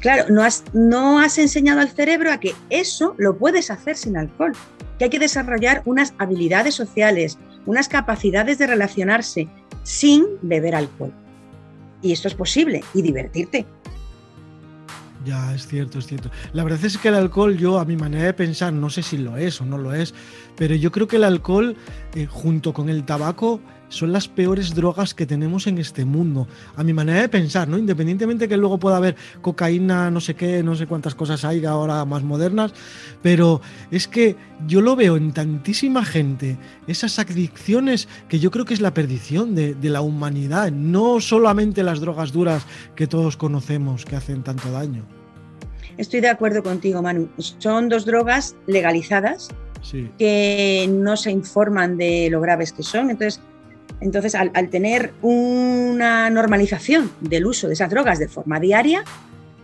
Claro, 0.00 0.24
no 0.28 0.42
has, 0.42 0.64
no 0.72 1.18
has 1.18 1.38
enseñado 1.38 1.80
al 1.80 1.88
cerebro 1.88 2.30
a 2.32 2.38
que 2.38 2.54
eso 2.70 3.14
lo 3.18 3.36
puedes 3.36 3.70
hacer 3.70 3.96
sin 3.96 4.16
alcohol, 4.16 4.52
que 4.98 5.04
hay 5.04 5.10
que 5.10 5.18
desarrollar 5.18 5.82
unas 5.84 6.14
habilidades 6.18 6.74
sociales, 6.74 7.38
unas 7.64 7.88
capacidades 7.88 8.58
de 8.58 8.66
relacionarse 8.66 9.48
sin 9.82 10.24
beber 10.42 10.74
alcohol. 10.74 11.12
Y 12.02 12.12
esto 12.12 12.28
es 12.28 12.34
posible 12.34 12.84
y 12.94 13.02
divertirte. 13.02 13.66
Ya, 15.24 15.52
es 15.54 15.66
cierto, 15.66 15.98
es 15.98 16.06
cierto. 16.06 16.30
La 16.52 16.62
verdad 16.62 16.84
es 16.84 16.98
que 16.98 17.08
el 17.08 17.16
alcohol, 17.16 17.56
yo 17.56 17.80
a 17.80 17.84
mi 17.84 17.96
manera 17.96 18.26
de 18.26 18.32
pensar, 18.32 18.72
no 18.72 18.90
sé 18.90 19.02
si 19.02 19.18
lo 19.18 19.36
es 19.36 19.60
o 19.60 19.64
no 19.64 19.76
lo 19.76 19.92
es, 19.92 20.14
pero 20.56 20.76
yo 20.76 20.92
creo 20.92 21.08
que 21.08 21.16
el 21.16 21.24
alcohol, 21.24 21.76
eh, 22.14 22.26
junto 22.26 22.72
con 22.72 22.88
el 22.88 23.04
tabaco, 23.04 23.60
son 23.88 24.12
las 24.12 24.28
peores 24.28 24.74
drogas 24.74 25.14
que 25.14 25.26
tenemos 25.26 25.66
en 25.66 25.78
este 25.78 26.04
mundo, 26.04 26.46
a 26.76 26.82
mi 26.82 26.92
manera 26.92 27.20
de 27.20 27.28
pensar, 27.28 27.68
¿no? 27.68 27.78
Independientemente 27.78 28.48
que 28.48 28.56
luego 28.56 28.78
pueda 28.78 28.96
haber 28.96 29.16
cocaína, 29.42 30.10
no 30.10 30.20
sé 30.20 30.34
qué, 30.34 30.62
no 30.62 30.74
sé 30.74 30.86
cuántas 30.86 31.14
cosas 31.14 31.44
hay 31.44 31.64
ahora 31.64 32.04
más 32.04 32.22
modernas, 32.22 32.72
pero 33.22 33.60
es 33.90 34.08
que 34.08 34.36
yo 34.66 34.80
lo 34.80 34.96
veo 34.96 35.16
en 35.16 35.32
tantísima 35.32 36.04
gente, 36.04 36.58
esas 36.86 37.18
adicciones 37.18 38.08
que 38.28 38.38
yo 38.38 38.50
creo 38.50 38.64
que 38.64 38.74
es 38.74 38.80
la 38.80 38.94
perdición 38.94 39.54
de, 39.54 39.74
de 39.74 39.90
la 39.90 40.00
humanidad, 40.00 40.72
no 40.72 41.20
solamente 41.20 41.82
las 41.82 42.00
drogas 42.00 42.32
duras 42.32 42.66
que 42.94 43.06
todos 43.06 43.36
conocemos 43.36 44.04
que 44.04 44.16
hacen 44.16 44.42
tanto 44.42 44.70
daño. 44.70 45.04
Estoy 45.96 46.20
de 46.20 46.28
acuerdo 46.28 46.62
contigo, 46.62 47.00
Manu. 47.00 47.28
Son 47.38 47.88
dos 47.88 48.04
drogas 48.04 48.54
legalizadas 48.66 49.48
que 50.18 50.88
no 50.90 51.16
se 51.16 51.30
informan 51.30 51.96
de 51.96 52.28
lo 52.30 52.40
graves 52.40 52.72
que 52.72 52.82
son. 52.82 53.10
Entonces, 53.10 53.40
entonces, 54.00 54.34
al, 54.34 54.50
tener 54.68 55.12
una 55.22 56.28
normalización 56.30 57.10
del 57.20 57.46
uso 57.46 57.66
de 57.66 57.74
esas 57.74 57.90
drogas 57.90 58.18
de 58.18 58.28
forma 58.28 58.60
diaria, 58.60 59.04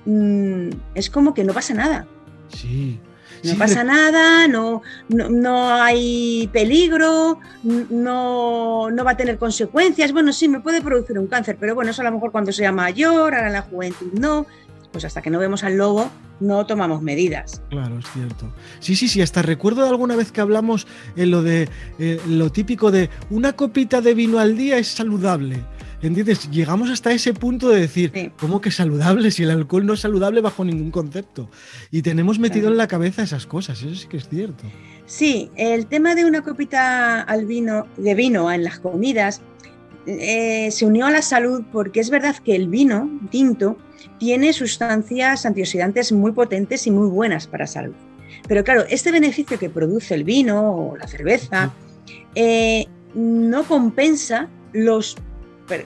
mm, 0.06 0.68
es 0.94 1.10
como 1.10 1.34
que 1.34 1.44
no 1.44 1.52
pasa 1.52 1.74
nada. 1.74 2.06
Sí. 2.48 2.98
No 3.44 3.58
pasa 3.58 3.82
nada, 3.82 4.46
no, 4.46 4.82
no, 5.08 5.74
hay 5.74 6.48
peligro, 6.52 7.40
no, 7.64 8.88
no, 8.88 9.04
va 9.04 9.10
a 9.10 9.16
tener 9.16 9.36
consecuencias. 9.36 10.12
Bueno, 10.12 10.32
sí, 10.32 10.48
me 10.48 10.60
puede 10.60 10.80
producir 10.80 11.18
un 11.18 11.26
cáncer, 11.26 11.56
pero 11.58 11.74
bueno, 11.74 11.90
eso 11.90 12.02
a 12.02 12.04
lo 12.04 12.12
mejor 12.12 12.30
cuando 12.30 12.52
sea 12.52 12.70
mayor, 12.70 13.34
ahora 13.34 13.48
en 13.48 13.52
la 13.52 13.62
juventud 13.62 14.12
no 14.12 14.46
pues 14.92 15.04
hasta 15.04 15.22
que 15.22 15.30
no 15.30 15.38
vemos 15.38 15.64
al 15.64 15.76
lobo 15.76 16.10
no 16.40 16.66
tomamos 16.66 17.02
medidas. 17.02 17.62
Claro, 17.70 17.98
es 17.98 18.06
cierto. 18.12 18.52
Sí, 18.80 18.96
sí, 18.96 19.08
sí, 19.08 19.22
hasta 19.22 19.42
recuerdo 19.42 19.82
de 19.82 19.88
alguna 19.88 20.16
vez 20.16 20.32
que 20.32 20.40
hablamos 20.40 20.86
en 21.16 21.30
lo 21.30 21.42
de 21.42 21.68
eh, 21.98 22.20
lo 22.28 22.50
típico 22.50 22.90
de 22.90 23.10
una 23.30 23.54
copita 23.54 24.00
de 24.00 24.14
vino 24.14 24.38
al 24.38 24.56
día 24.56 24.78
es 24.78 24.88
saludable. 24.88 25.60
¿Entiendes? 26.02 26.50
Llegamos 26.50 26.90
hasta 26.90 27.12
ese 27.12 27.32
punto 27.32 27.68
de 27.68 27.80
decir, 27.80 28.32
¿cómo 28.36 28.60
que 28.60 28.72
saludable 28.72 29.30
si 29.30 29.44
el 29.44 29.50
alcohol 29.50 29.86
no 29.86 29.92
es 29.92 30.00
saludable 30.00 30.40
bajo 30.40 30.64
ningún 30.64 30.90
concepto? 30.90 31.48
Y 31.92 32.02
tenemos 32.02 32.40
metido 32.40 32.68
en 32.68 32.76
la 32.76 32.88
cabeza 32.88 33.22
esas 33.22 33.46
cosas, 33.46 33.80
eso 33.82 33.94
sí 33.94 34.08
que 34.08 34.16
es 34.16 34.28
cierto. 34.28 34.64
Sí, 35.06 35.48
el 35.56 35.86
tema 35.86 36.16
de 36.16 36.24
una 36.24 36.42
copita 36.42 37.20
al 37.20 37.46
vino, 37.46 37.86
de 37.96 38.16
vino 38.16 38.50
en 38.50 38.64
las 38.64 38.80
comidas 38.80 39.42
eh, 40.06 40.70
se 40.70 40.84
unió 40.84 41.06
a 41.06 41.10
la 41.10 41.22
salud 41.22 41.62
porque 41.72 42.00
es 42.00 42.10
verdad 42.10 42.36
que 42.36 42.56
el 42.56 42.68
vino 42.68 43.08
tinto 43.30 43.76
tiene 44.18 44.52
sustancias 44.52 45.46
antioxidantes 45.46 46.12
muy 46.12 46.32
potentes 46.32 46.86
y 46.86 46.90
muy 46.90 47.08
buenas 47.08 47.46
para 47.46 47.64
la 47.64 47.68
salud. 47.68 47.94
Pero 48.48 48.64
claro, 48.64 48.84
este 48.88 49.12
beneficio 49.12 49.58
que 49.58 49.70
produce 49.70 50.14
el 50.14 50.24
vino 50.24 50.74
o 50.74 50.96
la 50.96 51.06
cerveza 51.06 51.72
eh, 52.34 52.86
no 53.14 53.62
compensa 53.64 54.48
los, 54.72 55.16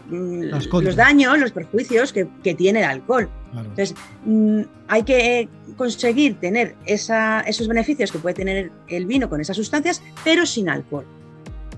mm, 0.08 0.44
los 0.44 0.96
daños, 0.96 1.38
los 1.38 1.52
perjuicios 1.52 2.12
que, 2.12 2.26
tiene 2.54 2.80
el 2.80 2.86
alcohol. 2.86 3.28
Entonces, 3.54 3.94
mm, 4.24 4.62
hay 4.88 5.02
que 5.02 5.48
conseguir 5.76 6.38
tener 6.40 6.74
esos 6.86 7.68
beneficios 7.68 8.12
que 8.12 8.18
puede 8.18 8.34
tener 8.34 8.70
el 8.88 9.06
vino 9.06 9.28
con 9.28 9.40
esas 9.40 9.56
sustancias, 9.56 10.02
pero 10.24 10.46
sin 10.46 10.68
alcohol 10.68 11.06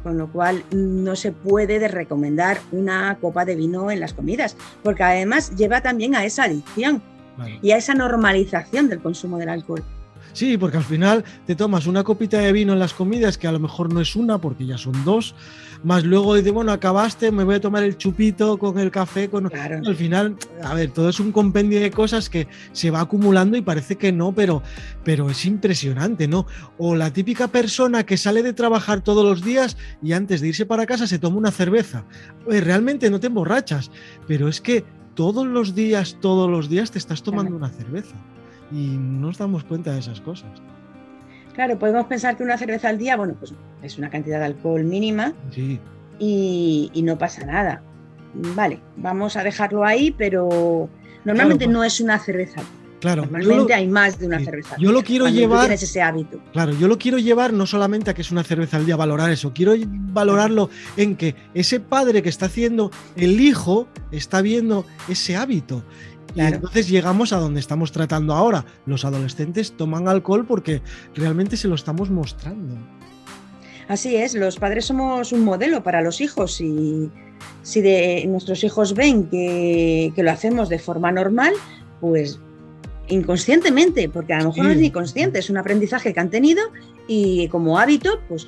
con 0.03 0.19
lo 0.19 0.29
cual 0.29 0.65
no 0.71 1.17
se 1.17 1.33
puede 1.33 1.87
recomendar 1.89 2.59
una 2.73 3.17
copa 3.21 3.45
de 3.45 3.57
vino 3.57 3.91
en 3.91 4.01
las 4.01 4.15
comidas, 4.15 4.57
porque 4.83 5.03
además 5.03 5.55
lleva 5.57 5.81
también 5.81 6.15
a 6.15 6.25
esa 6.25 6.45
adicción 6.45 7.03
y 7.63 7.71
a 7.71 7.77
esa 7.77 7.95
normalización 7.95 8.89
del 8.89 9.01
consumo 9.01 9.39
del 9.39 9.49
alcohol. 9.49 9.85
Sí, 10.33 10.57
porque 10.57 10.77
al 10.77 10.85
final 10.85 11.25
te 11.47 11.57
tomas 11.57 11.87
una 11.87 12.05
copita 12.05 12.39
de 12.39 12.53
vino 12.53 12.73
en 12.73 12.79
las 12.79 12.95
comidas, 12.95 13.39
que 13.39 13.49
a 13.49 13.53
lo 13.53 13.59
mejor 13.59 13.93
no 13.93 14.01
es 14.01 14.15
una, 14.15 14.39
porque 14.39 14.67
ya 14.67 14.79
son 14.79 15.05
dos, 15.05 15.35
más 15.85 16.05
luego 16.05 16.35
dices, 16.35 16.53
bueno, 16.53 16.73
acabaste, 16.73 17.31
me 17.31 17.45
voy 17.45 17.57
a 17.57 17.61
tomar 17.61 17.83
el 17.83 17.97
chupito 17.97 18.59
con 18.59 18.79
el 18.79 18.91
café. 18.91 19.29
Con... 19.29 19.51
Al 19.55 19.97
final, 19.97 20.37
a 20.63 20.75
ver, 20.75 20.91
todo 20.91 21.09
es 21.09 21.21
un 21.21 21.33
compendio 21.33 21.81
de 21.81 21.91
cosas 21.91 22.29
que 22.29 22.49
se 22.73 22.91
va 22.91 23.01
acumulando 23.01 23.57
y 23.57 23.63
parece 23.63 23.97
que 23.97 24.13
no, 24.13 24.33
pero, 24.33 24.63
pero 25.05 25.31
es 25.31 25.45
impresionante, 25.45 26.29
¿no? 26.29 26.47
O 26.79 26.95
la 26.95 27.13
típica 27.13 27.49
persona 27.49 28.05
que 28.05 28.17
sale 28.17 28.43
de 28.43 28.53
trabajar 28.53 29.03
todos 29.03 29.25
los 29.25 29.43
días 29.43 29.77
y 30.03 30.13
antes 30.13 30.41
de 30.41 30.49
irse 30.49 30.67
para 30.67 30.87
casa 30.87 31.07
se 31.07 31.19
toma 31.19 31.37
una 31.37 31.51
cerveza. 31.51 32.05
realmente 32.47 33.11
no 33.11 33.21
te 33.21 33.29
emborrachas, 33.29 33.91
pero 34.27 34.49
es 34.49 34.61
que 34.61 34.85
todos 35.15 35.47
los 35.47 35.75
días, 35.75 36.17
todos 36.21 36.49
los 36.51 36.69
días 36.69 36.91
te 36.91 36.99
estás 36.99 37.23
tomando 37.23 37.57
una 37.57 37.71
cerveza 37.71 38.15
y 38.71 38.97
no 38.97 39.29
nos 39.29 39.39
damos 39.39 39.65
cuenta 39.65 39.93
de 39.93 40.01
esas 40.01 40.21
cosas. 40.21 40.51
Claro, 41.59 41.77
podemos 41.77 42.07
pensar 42.07 42.37
que 42.37 42.45
una 42.45 42.57
cerveza 42.57 42.89
al 42.89 42.99
día, 42.99 43.17
bueno, 43.17 43.35
pues 43.37 43.53
es 43.83 43.99
una 43.99 44.11
cantidad 44.11 44.39
de 44.39 44.45
alcohol 44.45 44.85
mínima 44.85 45.33
y, 46.17 46.89
no 47.03 47.19
pasa 47.19 47.45
nada. 47.45 47.83
Vale, 48.33 48.79
vamos 48.97 49.37
a 49.37 49.43
dejarlo 49.43 49.85
ahí, 49.85 50.15
pero 50.17 50.89
normalmente 51.25 51.67
no 51.67 51.83
es 51.83 52.01
una 52.01 52.17
cerveza. 52.21 52.63
Claro, 53.01 53.23
normalmente 53.23 53.75
hay 53.75 53.89
más 53.89 54.21
de 54.21 54.29
una 54.29 54.39
cerveza. 54.39 54.77
Yo 54.79 54.93
lo 54.93 55.03
quiero 55.03 55.27
llevar. 55.27 55.73
Ese 55.73 56.01
hábito. 56.01 56.41
Claro, 56.53 56.75
yo 56.75 56.87
lo 56.87 56.97
quiero 56.97 57.19
llevar 57.19 57.53
no 57.53 57.67
solamente 57.67 58.13
a 58.13 58.15
que 58.15 58.23
es 58.23 58.31
una 58.31 58.45
cerveza 58.45 58.77
al 58.77 58.87
día, 58.87 58.95
valorar 58.95 59.29
eso. 59.33 59.53
Quiero 59.53 59.75
valorarlo 60.13 60.71
en 60.97 61.17
que 61.17 61.35
ese 61.55 61.81
padre 61.81 62.23
que 62.23 62.29
está 62.29 62.47
haciendo, 62.47 62.93
el 63.17 63.41
hijo 63.41 63.89
está 64.13 64.43
viendo 64.43 64.87
ese 65.09 65.37
hábito. 65.37 65.83
Y 66.35 66.41
entonces 66.41 66.89
llegamos 66.89 67.33
a 67.33 67.39
donde 67.39 67.61
estamos 67.61 67.93
tratando 67.93 68.35
ahora. 68.35 68.65
Los 68.87 69.05
adolescentes 69.05 69.77
toman 69.77 70.09
alcohol 70.09 70.45
porque 70.47 70.83
realmente 71.15 71.57
se 71.57 71.69
lo 71.69 71.75
estamos 71.75 72.11
mostrando. 72.11 72.77
Así 73.89 74.17
es, 74.17 74.35
los 74.35 74.57
padres 74.57 74.85
somos 74.85 75.33
un 75.33 75.45
modelo 75.45 75.83
para 75.83 76.03
los 76.03 76.21
hijos 76.21 76.61
y 76.61 77.11
si 77.63 77.81
de 77.81 78.27
nuestros 78.29 78.63
hijos 78.63 78.95
ven 78.95 79.29
que, 79.29 80.13
lo 80.15 80.31
hacemos 80.31 80.69
de 80.69 80.79
forma 80.79 81.11
normal, 81.11 81.55
pues 82.01 82.39
inconscientemente, 83.09 84.11
porque 84.11 84.35
a 84.35 84.41
lo 84.41 84.51
mejor 84.51 84.65
no 84.65 84.71
es 84.71 84.77
ni 84.77 84.91
consciente, 84.91 85.39
es 85.39 85.49
un 85.49 85.57
aprendizaje 85.57 86.13
que 86.13 86.21
han 86.21 86.29
tenido 86.29 86.63
y 87.07 87.49
como 87.49 87.79
hábito, 87.79 88.21
pues 88.29 88.47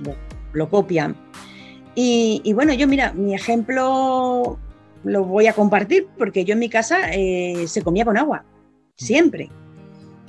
lo, 0.52 0.68
copian. 0.68 1.16
Y, 1.94 2.52
bueno, 2.54 2.74
yo 2.74 2.86
mira, 2.86 3.14
mi 3.14 3.34
ejemplo 3.34 4.58
lo 5.04 5.24
voy 5.24 5.46
a 5.46 5.52
compartir 5.52 6.08
porque 6.18 6.44
yo 6.44 6.54
en 6.54 6.58
mi 6.58 6.68
casa 6.68 7.10
eh, 7.12 7.64
se 7.66 7.82
comía 7.82 8.04
con 8.04 8.18
agua, 8.18 8.44
siempre. 8.96 9.50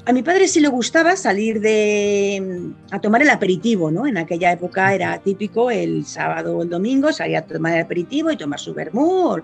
A 0.06 0.14
mi 0.14 0.24
padre 0.24 0.48
sí 0.48 0.60
le 0.60 0.68
gustaba 0.68 1.16
salir 1.16 1.62
de, 1.62 2.72
a 2.90 3.00
tomar 3.00 3.22
el 3.22 3.30
aperitivo, 3.30 3.92
¿no? 3.92 4.08
En 4.08 4.18
aquella 4.18 4.52
época 4.52 4.96
era 4.96 5.20
típico 5.20 5.70
el 5.70 6.06
sábado 6.06 6.58
o 6.58 6.64
el 6.64 6.70
domingo 6.70 7.12
salir 7.12 7.38
a 7.38 7.46
tomar 7.46 7.76
el 7.76 7.84
aperitivo 7.84 8.32
y 8.32 8.38
tomar 8.38 8.60
su 8.60 8.74
vermú. 8.74 9.38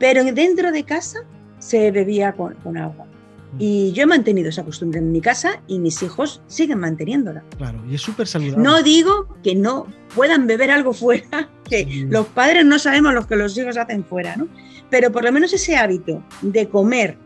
Pero 0.00 0.24
dentro 0.24 0.72
de 0.72 0.82
casa 0.82 1.20
se 1.60 1.90
bebía 1.92 2.32
con, 2.32 2.76
agua. 2.76 3.06
Y 3.58 3.92
yo 3.92 4.04
he 4.04 4.06
mantenido 4.06 4.48
esa 4.48 4.64
costumbre 4.64 5.00
en 5.00 5.12
mi 5.12 5.20
casa 5.20 5.60
y 5.66 5.78
mis 5.78 6.02
hijos 6.02 6.40
siguen 6.46 6.78
manteniéndola. 6.78 7.42
Claro, 7.58 7.82
y 7.88 7.94
es 7.94 8.00
súper 8.00 8.26
saludable. 8.26 8.62
No 8.62 8.82
digo 8.82 9.28
que 9.42 9.54
no 9.54 9.86
puedan 10.14 10.46
beber 10.46 10.70
algo 10.70 10.92
fuera, 10.92 11.48
que 11.68 12.06
los 12.08 12.26
padres 12.26 12.64
no 12.64 12.78
sabemos 12.78 13.14
lo 13.14 13.26
que 13.26 13.36
los 13.36 13.56
hijos 13.58 13.76
hacen 13.76 14.04
fuera, 14.04 14.36
¿no? 14.36 14.48
Pero 14.88 15.12
por 15.12 15.24
lo 15.24 15.32
menos 15.32 15.52
ese 15.52 15.76
hábito 15.76 16.22
de 16.42 16.68
comer 16.68 17.16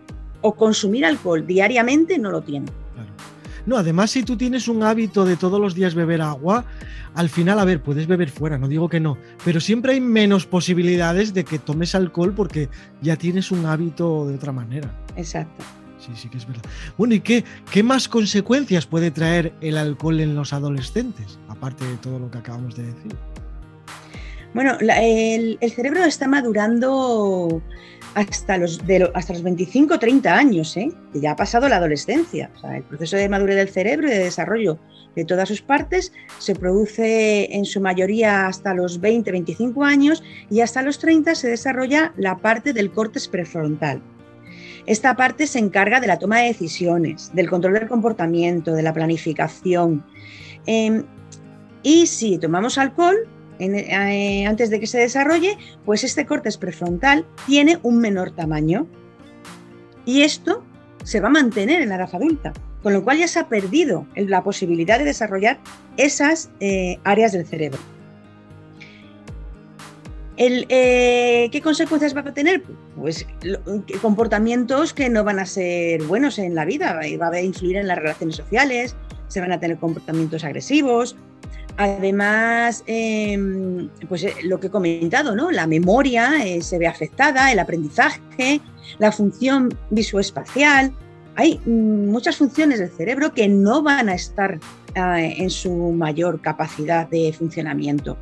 o 0.40 0.54
consumir 0.54 1.04
alcohol 1.04 1.46
diariamente 1.46 2.18
no 2.18 2.30
lo 2.30 2.42
tiene. 2.42 2.66
No, 3.66 3.78
además 3.78 4.10
si 4.10 4.22
tú 4.22 4.36
tienes 4.36 4.68
un 4.68 4.82
hábito 4.82 5.24
de 5.24 5.36
todos 5.36 5.58
los 5.58 5.74
días 5.74 5.94
beber 5.94 6.20
agua, 6.20 6.66
al 7.14 7.30
final, 7.30 7.58
a 7.58 7.64
ver, 7.64 7.82
puedes 7.82 8.06
beber 8.06 8.28
fuera, 8.28 8.58
no 8.58 8.68
digo 8.68 8.88
que 8.88 9.00
no, 9.00 9.16
pero 9.44 9.60
siempre 9.60 9.94
hay 9.94 10.00
menos 10.00 10.46
posibilidades 10.46 11.32
de 11.32 11.44
que 11.44 11.58
tomes 11.58 11.94
alcohol 11.94 12.34
porque 12.34 12.68
ya 13.00 13.16
tienes 13.16 13.50
un 13.50 13.64
hábito 13.64 14.26
de 14.26 14.34
otra 14.34 14.52
manera. 14.52 14.90
Exacto. 15.16 15.64
Sí, 16.04 16.12
sí 16.14 16.28
que 16.28 16.38
es 16.38 16.46
verdad. 16.46 16.62
Bueno, 16.98 17.14
¿y 17.14 17.20
qué, 17.20 17.44
qué 17.70 17.82
más 17.82 18.08
consecuencias 18.08 18.86
puede 18.86 19.10
traer 19.10 19.54
el 19.60 19.78
alcohol 19.78 20.20
en 20.20 20.34
los 20.34 20.52
adolescentes, 20.52 21.38
aparte 21.48 21.84
de 21.84 21.96
todo 21.96 22.18
lo 22.18 22.30
que 22.30 22.38
acabamos 22.38 22.76
de 22.76 22.84
decir? 22.84 23.14
Bueno, 24.52 24.76
el, 24.80 25.58
cerebro 25.74 26.04
está 26.04 26.28
madurando 26.28 27.60
hasta 28.14 28.56
los, 28.56 28.80
hasta 29.14 29.32
los 29.32 29.42
25 29.42 29.98
30 29.98 30.32
años, 30.32 30.76
¿eh? 30.76 30.92
que 31.12 31.20
ya 31.20 31.32
ha 31.32 31.36
pasado 31.36 31.68
la 31.68 31.76
adolescencia. 31.76 32.50
el 32.72 32.84
proceso 32.84 33.16
de 33.16 33.28
madurez 33.28 33.56
del 33.56 33.68
cerebro 33.68 34.06
y 34.06 34.10
de 34.10 34.18
desarrollo 34.20 34.78
de 35.16 35.24
todas 35.24 35.48
sus 35.48 35.62
partes 35.62 36.12
se 36.38 36.54
produce 36.54 37.54
en 37.54 37.64
su 37.64 37.80
mayoría 37.80 38.46
hasta 38.46 38.74
los 38.74 39.00
20, 39.00 39.30
25 39.32 39.84
años 39.84 40.22
y 40.50 40.60
hasta 40.60 40.82
los 40.82 40.98
30 40.98 41.34
se 41.34 41.48
desarrolla 41.48 42.12
la 42.16 42.38
parte 42.38 42.72
del 42.72 42.92
córtex 42.92 43.28
prefrontal. 43.28 44.02
Esta 44.86 45.16
parte 45.16 45.46
se 45.46 45.58
encarga 45.58 46.00
de 46.00 46.06
la 46.06 46.18
toma 46.18 46.40
de 46.40 46.48
decisiones, 46.48 47.30
del 47.34 47.48
control 47.48 47.74
del 47.74 47.88
comportamiento, 47.88 48.72
de 48.74 48.82
la 48.82 48.92
planificación. 48.92 50.04
Em, 50.66 51.04
y 51.82 52.06
si 52.06 52.38
tomamos 52.38 52.76
alcohol, 52.78 53.16
eh, 53.58 54.46
antes 54.46 54.70
de 54.70 54.80
que 54.80 54.86
se 54.86 54.98
desarrolle, 54.98 55.56
pues 55.84 56.04
este 56.04 56.26
córtex 56.26 56.56
prefrontal 56.56 57.26
tiene 57.46 57.78
un 57.82 57.98
menor 57.98 58.32
tamaño. 58.32 58.86
Y 60.04 60.22
esto 60.22 60.64
se 61.02 61.20
va 61.20 61.28
a 61.28 61.32
mantener 61.32 61.80
en 61.80 61.88
la 61.88 61.96
edad 61.96 62.10
adulta, 62.12 62.52
con 62.82 62.92
lo 62.92 63.04
cual 63.04 63.18
ya 63.18 63.28
se 63.28 63.38
ha 63.38 63.48
perdido 63.48 64.06
la 64.16 64.42
posibilidad 64.42 64.98
de 64.98 65.04
desarrollar 65.04 65.58
esas 65.96 66.50
eh, 66.60 66.98
áreas 67.04 67.32
del 67.32 67.46
cerebro. 67.46 67.78
Eh, 70.36 71.48
¿Qué 71.52 71.60
consecuencias 71.60 72.16
va 72.16 72.20
a 72.20 72.34
tener? 72.34 72.62
Pues 72.96 73.26
comportamientos 74.02 74.92
que 74.92 75.08
no 75.08 75.22
van 75.22 75.38
a 75.38 75.46
ser 75.46 76.02
buenos 76.02 76.38
en 76.38 76.54
la 76.54 76.64
vida, 76.64 76.98
va 77.20 77.28
a 77.28 77.40
influir 77.40 77.76
en 77.76 77.86
las 77.86 77.98
relaciones 77.98 78.36
sociales, 78.36 78.96
se 79.28 79.40
van 79.40 79.52
a 79.52 79.60
tener 79.60 79.78
comportamientos 79.78 80.42
agresivos, 80.42 81.16
Además, 81.76 82.84
em, 82.86 83.88
pues 84.08 84.22
eh, 84.22 84.34
lo 84.44 84.60
que 84.60 84.68
he 84.68 84.70
comentado, 84.70 85.34
¿no? 85.34 85.50
La 85.50 85.66
memoria 85.66 86.44
eh, 86.44 86.62
se 86.62 86.78
ve 86.78 86.86
afectada, 86.86 87.50
el 87.50 87.58
aprendizaje, 87.58 88.60
la 88.98 89.10
función 89.10 89.76
visoespacial. 89.90 90.92
Hay 91.34 91.58
muchas 91.66 92.36
funciones 92.36 92.78
del 92.78 92.90
cerebro 92.90 93.34
que 93.34 93.48
no 93.48 93.82
van 93.82 94.08
a 94.08 94.14
estar 94.14 94.60
en 94.96 95.50
su 95.50 95.74
mayor 95.90 96.40
capacidad 96.40 97.08
de 97.08 97.32
funcionamiento 97.36 98.16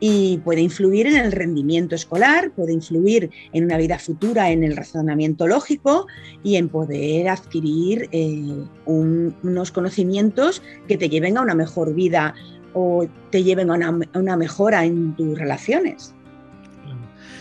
y 0.00 0.38
puede 0.38 0.60
influir 0.60 1.06
en 1.06 1.16
el 1.16 1.32
rendimiento 1.32 1.94
escolar, 1.94 2.50
puede 2.52 2.72
influir 2.72 3.30
en 3.52 3.64
una 3.64 3.78
vida 3.78 3.98
futura 3.98 4.50
en 4.50 4.62
el 4.62 4.76
razonamiento 4.76 5.46
lógico 5.46 6.06
y 6.42 6.56
en 6.56 6.68
poder 6.68 7.28
adquirir 7.28 8.08
eh, 8.12 8.64
unos 8.84 9.72
conocimientos 9.72 10.62
que 10.86 10.98
te 10.98 11.08
lleven 11.08 11.38
a 11.38 11.42
una 11.42 11.54
mejor 11.54 11.94
vida 11.94 12.34
o 12.74 13.06
te 13.30 13.42
lleven 13.42 13.70
a 13.70 13.74
una, 14.14 14.36
mejora 14.36 14.84
en 14.84 15.16
tus 15.16 15.38
relaciones. 15.38 16.14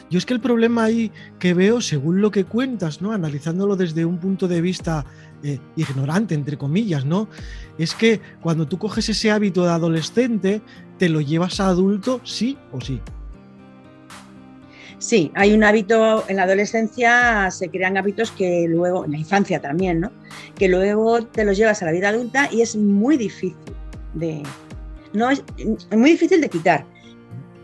Yo 0.09 0.19
es 0.19 0.25
que 0.25 0.33
el 0.33 0.39
problema 0.39 0.83
ahí 0.83 1.11
que 1.39 1.53
veo, 1.53 1.81
según 1.81 2.21
lo 2.21 2.31
que 2.31 2.45
cuentas, 2.45 3.01
¿no? 3.01 3.11
Analizándolo 3.11 3.75
desde 3.75 4.05
un 4.05 4.19
punto 4.19 4.47
de 4.47 4.61
vista 4.61 5.05
eh, 5.43 5.59
ignorante, 5.75 6.35
entre 6.35 6.57
comillas, 6.57 7.05
¿no? 7.05 7.27
Es 7.77 7.95
que 7.95 8.21
cuando 8.41 8.67
tú 8.67 8.77
coges 8.77 9.09
ese 9.09 9.31
hábito 9.31 9.63
de 9.63 9.71
adolescente, 9.71 10.61
te 10.97 11.09
lo 11.09 11.21
llevas 11.21 11.59
a 11.59 11.67
adulto, 11.67 12.21
sí 12.23 12.57
o 12.71 12.81
sí. 12.81 13.01
Sí, 14.97 15.31
hay 15.35 15.53
un 15.53 15.63
hábito 15.63 16.23
en 16.29 16.37
la 16.37 16.43
adolescencia, 16.43 17.51
se 17.51 17.69
crean 17.69 17.97
hábitos 17.97 18.31
que 18.31 18.65
luego, 18.67 19.05
en 19.05 19.11
la 19.11 19.17
infancia 19.17 19.61
también, 19.61 19.99
¿no? 19.99 20.11
Que 20.55 20.69
luego 20.69 21.23
te 21.23 21.43
los 21.43 21.57
llevas 21.57 21.81
a 21.81 21.85
la 21.85 21.91
vida 21.91 22.09
adulta 22.09 22.49
y 22.51 22.61
es 22.61 22.75
muy 22.75 23.17
difícil 23.17 23.55
de, 24.13 24.41
no 25.13 25.29
es, 25.29 25.43
muy 25.91 26.11
difícil 26.11 26.41
de 26.41 26.49
quitar, 26.49 26.85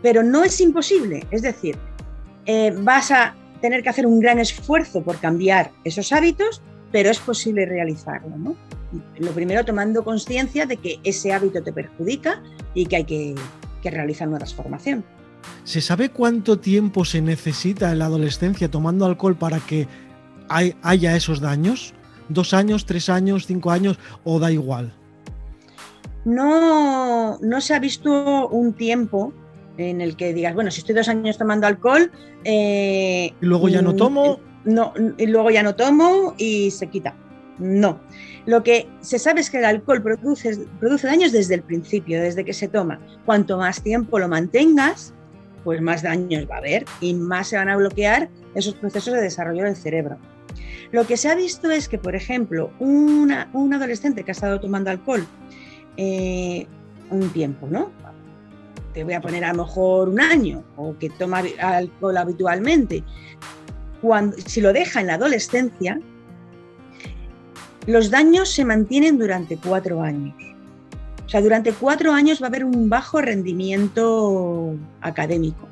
pero 0.02 0.22
no 0.22 0.44
es 0.44 0.60
imposible. 0.60 1.26
Es 1.30 1.42
decir, 1.42 1.76
eh, 2.46 2.74
vas 2.78 3.10
a 3.10 3.34
tener 3.60 3.82
que 3.82 3.88
hacer 3.88 4.06
un 4.06 4.20
gran 4.20 4.38
esfuerzo 4.38 5.02
por 5.02 5.18
cambiar 5.18 5.70
esos 5.84 6.12
hábitos, 6.12 6.60
pero 6.90 7.10
es 7.10 7.18
posible 7.18 7.64
realizarlo. 7.64 8.56
Lo 9.18 9.30
primero 9.30 9.64
tomando 9.64 10.04
conciencia 10.04 10.66
de 10.66 10.76
que 10.76 11.00
ese 11.04 11.32
hábito 11.32 11.62
te 11.62 11.72
perjudica 11.72 12.42
y 12.74 12.86
que 12.86 12.96
hay 12.96 13.04
que, 13.04 13.34
realizar 13.84 14.28
una 14.28 14.38
transformación. 14.38 15.04
¿Se 15.64 15.80
sabe 15.80 16.10
cuánto 16.10 16.58
tiempo 16.60 17.04
se 17.04 17.20
necesita 17.20 17.90
en 17.90 17.98
la 17.98 18.06
adolescencia 18.06 18.70
tomando 18.70 19.06
alcohol 19.06 19.36
para 19.36 19.58
que 19.58 19.88
haya 20.48 21.16
esos 21.16 21.40
daños? 21.40 21.94
¿Dos 22.28 22.54
años, 22.54 22.86
tres 22.86 23.08
años, 23.08 23.46
cinco 23.46 23.70
años 23.70 23.98
o 24.24 24.38
da 24.38 24.52
igual? 24.52 24.92
no, 26.24 27.38
no 27.40 27.60
se 27.60 27.74
ha 27.74 27.80
visto 27.80 28.48
un 28.48 28.74
tiempo 28.74 29.32
en 29.82 30.00
el 30.00 30.16
que 30.16 30.32
digas, 30.32 30.54
bueno, 30.54 30.70
si 30.70 30.80
estoy 30.80 30.94
dos 30.94 31.08
años 31.08 31.38
tomando 31.38 31.66
alcohol... 31.66 32.10
Eh, 32.44 33.32
y 33.40 33.46
luego 33.46 33.68
ya 33.68 33.82
no 33.82 33.92
mm, 33.92 33.96
tomo. 33.96 34.40
No, 34.64 34.94
y 35.18 35.26
luego 35.26 35.50
ya 35.50 35.62
no 35.62 35.74
tomo 35.74 36.34
y 36.38 36.70
se 36.70 36.86
quita. 36.86 37.14
No. 37.58 38.00
Lo 38.46 38.62
que 38.62 38.88
se 39.00 39.18
sabe 39.18 39.40
es 39.40 39.50
que 39.50 39.58
el 39.58 39.64
alcohol 39.64 40.02
produce, 40.02 40.66
produce 40.80 41.06
daños 41.06 41.32
desde 41.32 41.54
el 41.54 41.62
principio, 41.62 42.20
desde 42.20 42.44
que 42.44 42.52
se 42.52 42.68
toma. 42.68 43.00
Cuanto 43.24 43.58
más 43.58 43.82
tiempo 43.82 44.18
lo 44.18 44.28
mantengas, 44.28 45.14
pues 45.64 45.80
más 45.80 46.02
daños 46.02 46.48
va 46.50 46.56
a 46.56 46.58
haber 46.58 46.84
y 47.00 47.14
más 47.14 47.48
se 47.48 47.56
van 47.56 47.68
a 47.68 47.76
bloquear 47.76 48.28
esos 48.54 48.74
procesos 48.74 49.14
de 49.14 49.20
desarrollo 49.20 49.64
del 49.64 49.76
cerebro. 49.76 50.18
Lo 50.90 51.06
que 51.06 51.16
se 51.16 51.28
ha 51.28 51.34
visto 51.34 51.70
es 51.70 51.88
que, 51.88 51.98
por 51.98 52.14
ejemplo, 52.14 52.70
una, 52.78 53.48
un 53.52 53.72
adolescente 53.72 54.24
que 54.24 54.30
ha 54.30 54.32
estado 54.32 54.60
tomando 54.60 54.90
alcohol 54.90 55.26
eh, 55.96 56.66
un 57.10 57.30
tiempo, 57.30 57.66
¿no? 57.70 57.90
Te 58.94 59.04
voy 59.04 59.14
a 59.14 59.20
poner 59.20 59.44
a 59.44 59.52
lo 59.52 59.64
mejor 59.64 60.08
un 60.08 60.20
año 60.20 60.64
o 60.76 60.96
que 60.98 61.10
toma 61.10 61.42
alcohol 61.60 62.16
habitualmente. 62.16 63.02
Cuando, 64.00 64.36
si 64.44 64.60
lo 64.60 64.72
deja 64.72 65.00
en 65.00 65.06
la 65.06 65.14
adolescencia, 65.14 65.98
los 67.86 68.10
daños 68.10 68.50
se 68.50 68.64
mantienen 68.64 69.18
durante 69.18 69.56
cuatro 69.56 70.02
años. 70.02 70.34
O 71.26 71.28
sea, 71.28 71.40
durante 71.40 71.72
cuatro 71.72 72.12
años 72.12 72.42
va 72.42 72.46
a 72.46 72.48
haber 72.48 72.64
un 72.64 72.88
bajo 72.88 73.20
rendimiento 73.20 74.76
académico 75.00 75.68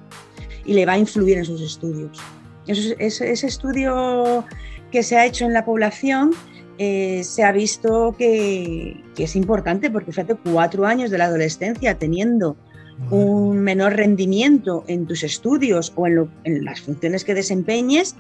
y 0.65 0.73
le 0.73 0.87
va 0.87 0.93
a 0.93 0.99
influir 0.99 1.39
en 1.39 1.45
sus 1.45 1.61
estudios. 1.61 2.19
ese, 2.67 3.47
estudio 3.47 4.45
que 4.91 5.03
se 5.03 5.17
ha 5.17 5.27
hecho 5.27 5.45
en 5.45 5.53
la 5.53 5.65
población 5.65 6.33
eh, 6.79 7.23
se 7.25 7.45
ha 7.45 7.53
visto 7.53 8.15
que, 8.17 9.03
es 9.19 9.37
importante 9.37 9.91
porque 9.91 10.13
fíjate, 10.13 10.35
cuatro 10.37 10.87
años 10.87 11.11
de 11.11 11.19
la 11.19 11.27
adolescencia 11.27 11.99
teniendo 11.99 12.57
un 13.09 13.59
menor 13.59 13.95
rendimiento 13.95 14.85
en 14.87 15.07
tus 15.07 15.23
estudios 15.23 15.93
o 15.97 16.07
en, 16.07 16.65
las 16.65 16.81
funciones 16.81 17.25
que 17.25 17.35
desempeñes, 17.35 18.15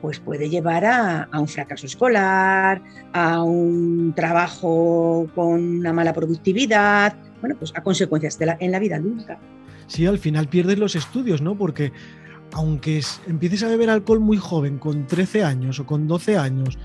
pues 0.00 0.20
puede 0.20 0.48
llevar 0.48 0.84
a, 0.84 1.28
un 1.32 1.48
fracaso 1.48 1.86
escolar, 1.86 2.82
a 3.12 3.42
un 3.42 4.12
trabajo 4.16 5.28
con 5.34 5.78
una 5.78 5.92
mala 5.92 6.12
productividad, 6.12 7.16
bueno, 7.40 7.56
pues 7.58 7.72
a 7.76 7.82
consecuencias 7.82 8.38
en 8.40 8.72
la 8.72 8.78
vida 8.78 8.96
adulta. 8.96 9.38
Sí, 9.86 10.06
al 10.06 10.18
final 10.18 10.48
pierdes 10.48 10.78
los 10.78 10.96
estudios, 10.96 11.42
¿no? 11.42 11.56
Porque 11.56 11.92
aunque 12.52 13.02
empieces 13.26 13.62
a 13.62 13.68
beber 13.68 13.90
alcohol 13.90 14.20
muy 14.20 14.38
joven, 14.38 14.78
con 14.78 15.06
13 15.06 15.44
años 15.44 15.78
o 15.78 15.86
con 15.86 16.08
12 16.08 16.38
años, 16.38 16.78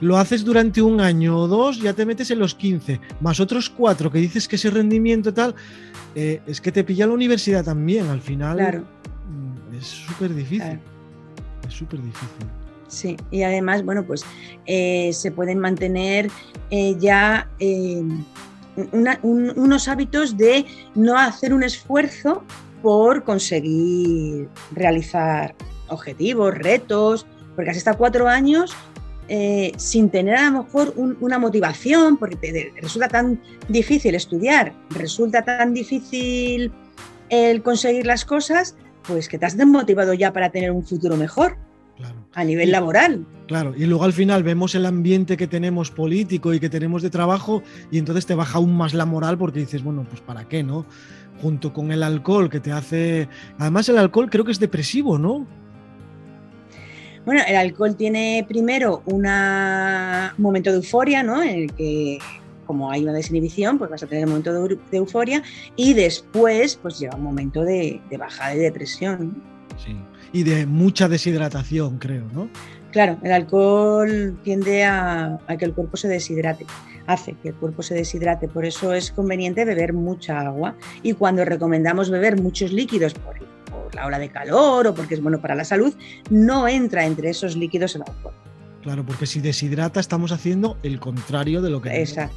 lo 0.00 0.18
haces 0.18 0.44
durante 0.44 0.82
un 0.82 1.00
año 1.00 1.38
o 1.38 1.46
dos, 1.46 1.80
ya 1.80 1.92
te 1.92 2.04
metes 2.04 2.30
en 2.32 2.40
los 2.40 2.56
15, 2.56 3.00
más 3.20 3.38
otros 3.38 3.70
cuatro 3.70 4.10
que 4.10 4.18
dices 4.18 4.48
que 4.48 4.56
ese 4.56 4.70
rendimiento 4.70 5.32
tal, 5.32 5.54
eh, 6.14 6.40
es 6.46 6.60
que 6.60 6.72
te 6.72 6.84
pilla 6.84 7.06
la 7.06 7.12
universidad 7.12 7.64
también, 7.64 8.06
al 8.08 8.20
final 8.20 8.56
claro. 8.56 8.80
Mm, 8.80 9.76
es 9.76 9.86
súper 9.86 10.34
difícil. 10.34 10.78
Es 11.66 11.74
súper 11.74 12.02
difícil. 12.02 12.46
Sí, 12.88 13.16
y 13.30 13.42
además, 13.42 13.82
bueno, 13.84 14.04
pues 14.04 14.22
eh, 14.66 15.10
se 15.14 15.30
pueden 15.30 15.58
mantener 15.58 16.30
eh, 16.70 16.94
ya 16.98 17.48
unos 19.22 19.88
hábitos 19.88 20.36
de 20.36 20.66
no 20.94 21.16
hacer 21.16 21.54
un 21.54 21.62
esfuerzo 21.62 22.44
por 22.82 23.24
conseguir 23.24 24.48
realizar 24.72 25.54
objetivos, 25.88 26.54
retos, 26.54 27.26
porque 27.54 27.70
has 27.70 27.76
estado 27.76 27.96
cuatro 27.96 28.28
años 28.28 28.74
eh, 29.28 29.72
sin 29.76 30.10
tener 30.10 30.36
a 30.36 30.50
lo 30.50 30.64
mejor 30.64 30.94
una 30.96 31.38
motivación, 31.38 32.16
porque 32.16 32.72
resulta 32.80 33.08
tan 33.08 33.40
difícil 33.68 34.14
estudiar, 34.14 34.74
resulta 34.90 35.42
tan 35.44 35.72
difícil 35.74 36.72
el 37.28 37.62
conseguir 37.62 38.06
las 38.06 38.24
cosas, 38.24 38.76
pues 39.06 39.28
que 39.28 39.38
te 39.38 39.46
has 39.46 39.56
desmotivado 39.56 40.12
ya 40.12 40.32
para 40.32 40.50
tener 40.50 40.70
un 40.70 40.84
futuro 40.84 41.16
mejor. 41.16 41.56
A 42.34 42.44
nivel 42.44 42.72
laboral. 42.72 43.26
Claro, 43.46 43.74
y 43.76 43.84
luego 43.84 44.04
al 44.04 44.12
final 44.12 44.42
vemos 44.42 44.74
el 44.74 44.86
ambiente 44.86 45.36
que 45.36 45.46
tenemos 45.46 45.90
político 45.90 46.52
y 46.52 46.58
que 46.58 46.68
tenemos 46.68 47.02
de 47.02 47.10
trabajo 47.10 47.62
y 47.90 47.98
entonces 47.98 48.26
te 48.26 48.34
baja 48.34 48.58
aún 48.58 48.74
más 48.74 48.92
la 48.94 49.04
moral 49.04 49.38
porque 49.38 49.60
dices, 49.60 49.84
bueno, 49.84 50.04
pues 50.08 50.20
para 50.20 50.48
qué, 50.48 50.62
¿no? 50.62 50.84
Junto 51.40 51.72
con 51.72 51.92
el 51.92 52.02
alcohol 52.02 52.48
que 52.48 52.60
te 52.60 52.72
hace... 52.72 53.28
Además 53.58 53.88
el 53.88 53.98
alcohol 53.98 54.30
creo 54.30 54.44
que 54.44 54.52
es 54.52 54.58
depresivo, 54.58 55.18
¿no? 55.18 55.46
Bueno, 57.24 57.42
el 57.46 57.56
alcohol 57.56 57.96
tiene 57.96 58.44
primero 58.48 59.02
un 59.06 59.22
momento 60.38 60.70
de 60.70 60.76
euforia, 60.76 61.22
¿no? 61.22 61.42
En 61.42 61.62
el 61.62 61.72
que 61.72 62.18
como 62.66 62.90
hay 62.90 63.02
una 63.02 63.12
desinhibición, 63.12 63.78
pues 63.78 63.90
vas 63.90 64.02
a 64.02 64.06
tener 64.06 64.24
un 64.24 64.30
momento 64.30 64.52
de, 64.52 64.78
euforia 64.92 65.42
y 65.76 65.94
después 65.94 66.78
pues 66.80 66.98
llega 66.98 67.16
un 67.16 67.22
momento 67.22 67.62
de, 67.64 68.00
de 68.08 68.16
bajada 68.16 68.54
de 68.54 68.60
depresión. 68.60 69.42
Sí, 69.84 69.96
y 70.32 70.42
de 70.44 70.66
mucha 70.66 71.08
deshidratación, 71.08 71.98
creo, 71.98 72.24
¿no? 72.32 72.48
Claro, 72.92 73.18
el 73.22 73.32
alcohol 73.32 74.38
tiende 74.44 74.84
a, 74.84 75.38
que 75.58 75.64
el 75.64 75.72
cuerpo 75.72 75.96
se 75.96 76.08
deshidrate, 76.08 76.66
hace 77.06 77.34
que 77.42 77.48
el 77.48 77.54
cuerpo 77.54 77.82
se 77.82 77.94
deshidrate, 77.94 78.48
por 78.48 78.66
eso 78.66 78.92
es 78.92 79.10
conveniente 79.10 79.64
beber 79.64 79.94
mucha 79.94 80.40
agua 80.40 80.76
y 81.02 81.14
cuando 81.14 81.42
recomendamos 81.44 82.10
beber 82.10 82.40
muchos 82.40 82.70
líquidos 82.70 83.14
por, 83.14 83.36
la 83.94 84.06
ola 84.06 84.18
de 84.18 84.28
calor 84.28 84.86
o 84.86 84.94
porque 84.94 85.14
es 85.14 85.22
bueno 85.22 85.40
para 85.40 85.54
la 85.54 85.64
salud, 85.64 85.94
no 86.30 86.68
entra 86.68 87.04
entre 87.06 87.30
esos 87.30 87.56
líquidos 87.56 87.94
el 87.96 88.02
alcohol. 88.02 88.34
Claro, 88.82 89.04
porque 89.04 89.26
si 89.26 89.40
deshidrata 89.40 90.00
estamos 90.00 90.32
haciendo 90.32 90.76
el 90.82 90.98
contrario 90.98 91.62
de 91.62 91.70
lo 91.70 91.80
que... 91.80 92.00
Exacto. 92.00 92.36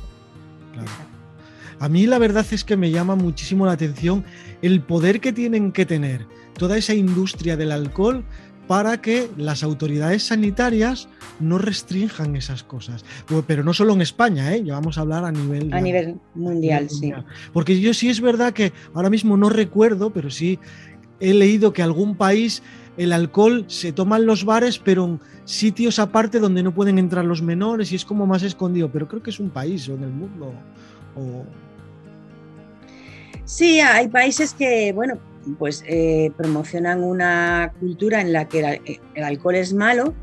A 1.80 1.90
mí 1.90 2.06
la 2.06 2.20
verdad 2.20 2.46
es 2.52 2.64
que 2.64 2.78
me 2.78 2.92
llama 2.92 3.16
muchísimo 3.16 3.66
la 3.66 3.74
atención 3.74 4.24
el 4.62 4.82
poder 4.82 5.20
que 5.20 5.34
tienen 5.34 5.72
que 5.72 5.86
tener 5.86 6.26
toda 6.58 6.78
esa 6.78 6.94
industria 6.94 7.58
del 7.58 7.72
alcohol 7.72 8.24
para 8.68 9.02
que 9.02 9.30
las 9.38 9.64
autoridades 9.64 10.24
sanitarias 10.24 11.08
no 11.40 11.58
restrinjan 11.58 12.36
esas 12.36 12.64
cosas. 12.64 13.06
Pero 13.46 13.64
no 13.64 13.74
solo 13.74 13.94
en 13.94 14.02
España, 14.02 14.56
¿eh? 14.56 14.64
ya 14.64 14.74
vamos 14.74 14.98
a 14.98 15.02
hablar 15.02 15.26
a 15.26 15.32
nivel, 15.32 15.72
a 15.74 15.82
nivel 15.82 16.16
mundial, 16.34 16.90
sí. 16.90 17.14
Porque 17.54 17.80
yo 17.80 17.94
sí 17.94 18.10
es 18.10 18.22
verdad 18.22 18.54
que 18.54 18.74
ahora 18.94 19.10
mismo 19.10 19.38
no 19.38 19.50
recuerdo, 19.50 20.12
pero 20.12 20.32
sí 20.32 20.60
he 21.20 21.34
leído 21.34 21.74
que 21.74 21.82
algún 21.82 22.16
país 22.16 22.62
el 22.98 23.12
alcohol 23.12 23.66
se 23.68 23.92
toma 23.92 24.18
en 24.18 24.26
los 24.26 24.46
bares, 24.46 24.80
pero 24.80 25.06
en 25.06 25.20
sitios 25.44 26.00
aparte 26.00 26.40
donde 26.40 26.64
no 26.64 26.74
pueden 26.74 26.98
entrar 26.98 27.26
los 27.26 27.42
menores 27.42 27.92
y 27.92 27.96
es 27.96 28.06
como 28.06 28.26
más 28.26 28.44
escondido. 28.44 28.90
Pero 28.92 29.08
creo 29.08 29.22
que 29.22 29.32
es 29.32 29.40
un 29.40 29.50
país 29.50 29.88
o 29.90 29.96
en 29.96 30.04
el 30.04 30.12
mundo. 30.12 30.54
Sí, 33.44 33.80
hay 33.80 34.08
países 34.08 34.54
que, 34.54 34.92
bueno, 34.94 35.18
pues 35.60 35.84
eh, 35.88 36.32
promocionan 36.38 37.04
una 37.04 37.74
cultura 37.80 38.22
en 38.22 38.34
la 38.34 38.48
que 38.48 39.00
el, 39.14 39.24
alcohol 39.24 39.56
es 39.56 39.74
malo, 39.74 40.14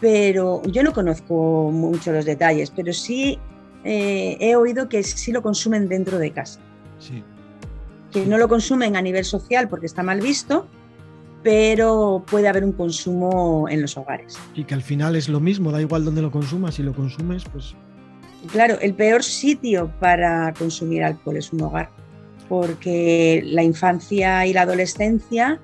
pero 0.00 0.62
yo 0.64 0.82
no 0.82 0.92
conozco 0.92 1.70
mucho 1.70 2.12
los 2.12 2.24
detalles, 2.24 2.70
pero 2.70 2.92
sí 2.92 3.38
eh, 3.84 4.36
he 4.40 4.56
oído 4.56 4.88
que 4.88 5.02
sí 5.02 5.30
lo 5.30 5.42
consumen 5.42 5.88
dentro 5.88 6.18
de 6.18 6.32
casa. 6.32 6.58
Sí. 6.98 7.22
Que 8.14 8.24
no 8.24 8.38
lo 8.38 8.48
consumen 8.48 8.96
a 8.96 9.02
nivel 9.02 9.26
social 9.26 9.68
porque 9.68 9.84
está 9.84 10.02
mal 10.02 10.22
visto, 10.22 10.66
pero 11.42 12.24
puede 12.30 12.48
haber 12.48 12.64
un 12.64 12.72
consumo 12.72 13.68
en 13.68 13.82
los 13.82 13.98
hogares. 13.98 14.38
Y 14.54 14.64
que 14.64 14.72
al 14.72 14.82
final 14.82 15.16
es 15.16 15.28
lo 15.28 15.40
mismo, 15.40 15.70
da 15.70 15.82
igual 15.82 16.06
dónde 16.06 16.22
lo 16.22 16.30
consumas, 16.30 16.76
si 16.76 16.82
lo 16.82 16.94
consumes, 16.94 17.44
pues... 17.52 17.74
Claro, 18.50 18.78
el 18.80 18.94
peor 18.94 19.22
sitio 19.22 19.92
para 20.00 20.54
consumir 20.54 21.04
alcohol 21.04 21.36
es 21.36 21.52
un 21.52 21.62
hogar 21.62 21.90
porque 22.48 23.42
la 23.44 23.62
infancia 23.62 24.46
y 24.46 24.52
la 24.52 24.62
adolescencia 24.62 25.60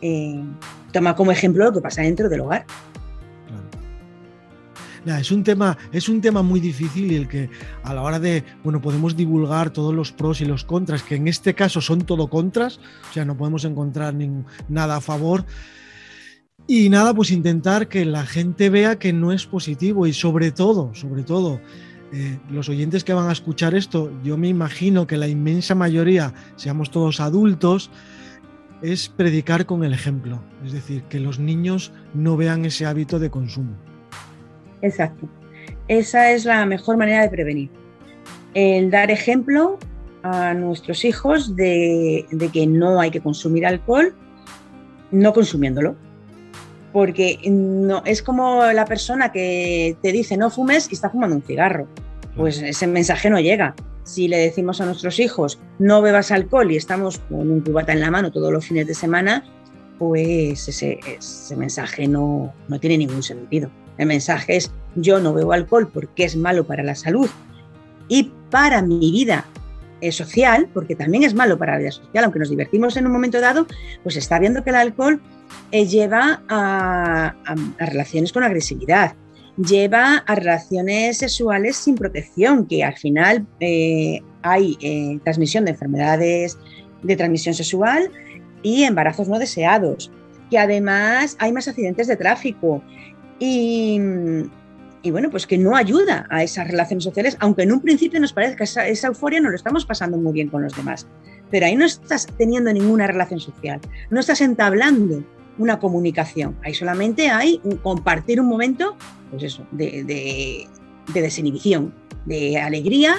eh, 0.00 0.42
toma 0.92 1.14
como 1.14 1.32
ejemplo 1.32 1.64
lo 1.64 1.72
que 1.72 1.80
pasa 1.80 2.02
dentro 2.02 2.28
del 2.28 2.40
hogar. 2.40 2.64
Es 5.06 5.30
un 5.30 5.42
tema, 5.42 5.76
es 5.92 6.08
un 6.08 6.20
tema 6.20 6.42
muy 6.42 6.60
difícil 6.60 7.10
y 7.12 7.16
el 7.16 7.28
que 7.28 7.50
a 7.82 7.94
la 7.94 8.02
hora 8.02 8.18
de, 8.18 8.44
bueno, 8.62 8.80
podemos 8.80 9.16
divulgar 9.16 9.70
todos 9.70 9.94
los 9.94 10.12
pros 10.12 10.40
y 10.40 10.44
los 10.44 10.64
contras, 10.64 11.02
que 11.02 11.16
en 11.16 11.28
este 11.28 11.54
caso 11.54 11.80
son 11.80 12.02
todo 12.02 12.28
contras, 12.28 12.80
o 13.10 13.12
sea, 13.12 13.24
no 13.24 13.36
podemos 13.36 13.64
encontrar 13.64 14.14
nada 14.68 14.96
a 14.96 15.00
favor. 15.00 15.44
Y 16.66 16.88
nada, 16.88 17.14
pues 17.14 17.30
intentar 17.30 17.88
que 17.88 18.04
la 18.04 18.24
gente 18.24 18.70
vea 18.70 18.98
que 18.98 19.12
no 19.12 19.32
es 19.32 19.46
positivo 19.46 20.06
y 20.06 20.12
sobre 20.12 20.52
todo, 20.52 20.94
sobre 20.94 21.24
todo, 21.24 21.60
eh, 22.12 22.38
los 22.50 22.68
oyentes 22.68 23.02
que 23.02 23.14
van 23.14 23.28
a 23.28 23.32
escuchar 23.32 23.74
esto, 23.74 24.12
yo 24.22 24.36
me 24.36 24.48
imagino 24.48 25.06
que 25.06 25.16
la 25.16 25.26
inmensa 25.26 25.74
mayoría, 25.74 26.34
seamos 26.56 26.90
todos 26.90 27.20
adultos, 27.20 27.90
es 28.82 29.08
predicar 29.08 29.66
con 29.66 29.84
el 29.84 29.92
ejemplo, 29.92 30.42
es 30.64 30.72
decir, 30.72 31.02
que 31.04 31.20
los 31.20 31.38
niños 31.38 31.92
no 32.14 32.36
vean 32.36 32.64
ese 32.64 32.86
hábito 32.86 33.18
de 33.18 33.30
consumo. 33.30 33.89
Exacto. 34.82 35.28
Esa 35.88 36.32
es 36.32 36.44
la 36.44 36.64
mejor 36.66 36.96
manera 36.96 37.22
de 37.22 37.28
prevenir. 37.28 37.70
El 38.54 38.90
dar 38.90 39.10
ejemplo 39.10 39.78
a 40.22 40.54
nuestros 40.54 41.04
hijos 41.04 41.56
de, 41.56 42.26
de 42.30 42.48
que 42.48 42.66
no 42.66 43.00
hay 43.00 43.10
que 43.10 43.20
consumir 43.20 43.66
alcohol, 43.66 44.14
no 45.10 45.32
consumiéndolo 45.32 45.96
porque 46.92 47.38
no, 47.48 48.02
es 48.04 48.22
como 48.22 48.64
la 48.72 48.84
persona 48.84 49.32
que 49.32 49.96
te 50.02 50.12
dice 50.12 50.36
no 50.36 50.50
fumes 50.50 50.88
y 50.90 50.94
está 50.94 51.10
fumando 51.10 51.36
un 51.36 51.42
cigarro. 51.42 51.86
Pues 52.36 52.60
ese 52.62 52.86
mensaje 52.86 53.30
no 53.30 53.38
llega. 53.40 53.74
Si 54.04 54.28
le 54.28 54.38
decimos 54.38 54.80
a 54.80 54.86
nuestros 54.86 55.20
hijos 55.20 55.60
no 55.78 56.02
bebas 56.02 56.32
alcohol 56.32 56.70
y 56.72 56.76
estamos 56.76 57.18
con 57.18 57.50
un 57.50 57.60
cubata 57.60 57.92
en 57.92 58.00
la 58.00 58.10
mano 58.10 58.32
todos 58.32 58.52
los 58.52 58.66
fines 58.66 58.86
de 58.86 58.94
semana, 58.94 59.44
pues 59.98 60.68
ese, 60.68 60.98
ese 61.06 61.56
mensaje 61.56 62.08
no, 62.08 62.52
no 62.68 62.80
tiene 62.80 62.98
ningún 62.98 63.22
sentido. 63.22 63.70
El 64.00 64.06
mensaje 64.06 64.56
es 64.56 64.72
yo 64.94 65.20
no 65.20 65.34
bebo 65.34 65.52
alcohol 65.52 65.90
porque 65.92 66.24
es 66.24 66.34
malo 66.34 66.66
para 66.66 66.82
la 66.82 66.94
salud 66.94 67.28
y 68.08 68.32
para 68.50 68.80
mi 68.80 68.98
vida 69.12 69.44
eh, 70.00 70.10
social, 70.10 70.70
porque 70.72 70.96
también 70.96 71.22
es 71.22 71.34
malo 71.34 71.58
para 71.58 71.72
la 71.72 71.80
vida 71.80 71.90
social, 71.90 72.24
aunque 72.24 72.38
nos 72.38 72.48
divertimos 72.48 72.96
en 72.96 73.04
un 73.04 73.12
momento 73.12 73.42
dado, 73.42 73.66
pues 74.02 74.16
está 74.16 74.38
viendo 74.38 74.64
que 74.64 74.70
el 74.70 74.76
alcohol 74.76 75.20
eh, 75.70 75.84
lleva 75.84 76.42
a, 76.48 77.34
relaciones 77.78 78.32
con 78.32 78.42
agresividad, 78.42 79.12
lleva 79.58 80.24
a 80.26 80.34
relaciones 80.34 81.18
sexuales 81.18 81.76
sin 81.76 81.94
protección, 81.94 82.64
que 82.64 82.82
al 82.82 82.96
final 82.96 83.46
eh, 83.60 84.22
hay 84.40 85.20
transmisión 85.24 85.66
de 85.66 85.72
enfermedades 85.72 86.56
de 87.02 87.16
transmisión 87.16 87.54
sexual 87.54 88.10
y 88.62 88.84
embarazos 88.84 89.28
no 89.28 89.38
deseados, 89.38 90.10
que 90.50 90.58
además 90.58 91.36
hay 91.38 91.52
más 91.52 91.68
accidentes 91.68 92.06
de 92.06 92.16
tráfico 92.16 92.82
y, 93.40 95.10
bueno, 95.10 95.30
pues 95.30 95.46
que 95.46 95.56
no 95.56 95.74
ayuda 95.74 96.26
a 96.28 96.42
esas 96.42 96.68
relaciones 96.68 97.04
sociales, 97.04 97.36
aunque 97.40 97.62
en 97.62 97.72
un 97.72 97.80
principio 97.80 98.20
nos 98.20 98.34
parezca 98.34 98.64
esa, 98.64 98.86
esa, 98.86 99.08
euforia 99.08 99.40
no 99.40 99.48
lo 99.48 99.56
estamos 99.56 99.86
pasando 99.86 100.18
muy 100.18 100.32
bien 100.32 100.48
con 100.48 100.62
los 100.62 100.76
demás. 100.76 101.06
Pero 101.50 101.66
ahí 101.66 101.74
no 101.74 101.86
estás 101.86 102.26
teniendo 102.38 102.72
ninguna 102.72 103.06
relación 103.06 103.40
social, 103.40 103.80
no 104.10 104.20
estás 104.20 104.40
entablando 104.42 105.24
una 105.58 105.78
comunicación, 105.78 106.56
ahí 106.62 106.74
solamente 106.74 107.28
hay 107.28 107.60
compartir 107.82 108.40
un 108.40 108.46
momento, 108.46 108.96
pues 109.30 109.42
eso, 109.42 109.66
de 109.72 110.68
desinhibición, 111.12 111.92
de 112.26 112.58
alegría, 112.58 113.16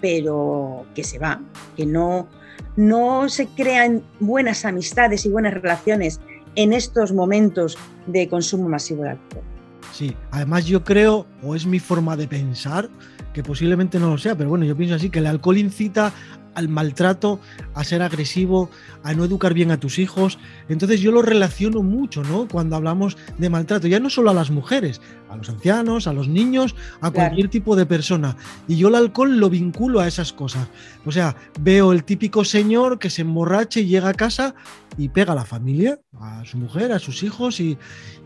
pero 0.00 0.86
que 0.94 1.04
se 1.04 1.18
va, 1.18 1.40
que 1.76 1.86
no, 1.86 2.28
no 2.76 3.28
se 3.28 3.46
crean 3.46 4.02
buenas 4.20 4.64
amistades 4.64 5.26
y 5.26 5.30
buenas 5.30 5.54
relaciones 5.54 6.20
en 6.56 6.72
estos 6.72 7.12
momentos 7.12 7.76
de 8.06 8.28
consumo 8.28 8.68
masivo 8.68 9.02
de 9.02 9.10
alcohol. 9.10 9.53
Sí, 9.94 10.16
además 10.32 10.66
yo 10.66 10.82
creo, 10.82 11.24
o 11.40 11.54
es 11.54 11.66
mi 11.66 11.78
forma 11.78 12.16
de 12.16 12.26
pensar, 12.26 12.90
que 13.32 13.44
posiblemente 13.44 14.00
no 14.00 14.10
lo 14.10 14.18
sea, 14.18 14.36
pero 14.36 14.50
bueno, 14.50 14.64
yo 14.64 14.76
pienso 14.76 14.96
así, 14.96 15.08
que 15.08 15.20
el 15.20 15.26
alcohol 15.26 15.56
incita 15.56 16.12
al 16.56 16.68
maltrato, 16.68 17.38
a 17.74 17.84
ser 17.84 18.02
agresivo, 18.02 18.70
a 19.04 19.12
no 19.12 19.24
educar 19.24 19.54
bien 19.54 19.70
a 19.70 19.78
tus 19.78 20.00
hijos. 20.00 20.40
Entonces 20.68 21.00
yo 21.00 21.12
lo 21.12 21.22
relaciono 21.22 21.84
mucho, 21.84 22.24
¿no? 22.24 22.48
Cuando 22.48 22.74
hablamos 22.74 23.16
de 23.38 23.48
maltrato, 23.50 23.86
ya 23.86 24.00
no 24.00 24.10
solo 24.10 24.30
a 24.30 24.34
las 24.34 24.50
mujeres, 24.50 25.00
a 25.30 25.36
los 25.36 25.48
ancianos, 25.48 26.08
a 26.08 26.12
los 26.12 26.26
niños, 26.26 26.74
a 27.00 27.12
cualquier 27.12 27.48
tipo 27.48 27.76
de 27.76 27.86
persona. 27.86 28.36
Y 28.66 28.76
yo 28.76 28.88
el 28.88 28.96
alcohol 28.96 29.38
lo 29.38 29.48
vinculo 29.48 30.00
a 30.00 30.08
esas 30.08 30.32
cosas. 30.32 30.66
O 31.04 31.12
sea, 31.12 31.36
veo 31.60 31.92
el 31.92 32.02
típico 32.02 32.44
señor 32.44 32.98
que 32.98 33.10
se 33.10 33.22
emborrache 33.22 33.82
y 33.82 33.86
llega 33.86 34.08
a 34.08 34.14
casa 34.14 34.56
y 34.98 35.08
pega 35.08 35.34
a 35.34 35.36
la 35.36 35.44
familia, 35.44 36.00
a 36.20 36.44
su 36.44 36.58
mujer, 36.58 36.90
a 36.90 36.98
sus 36.98 37.22
hijos, 37.22 37.60
y, 37.60 37.78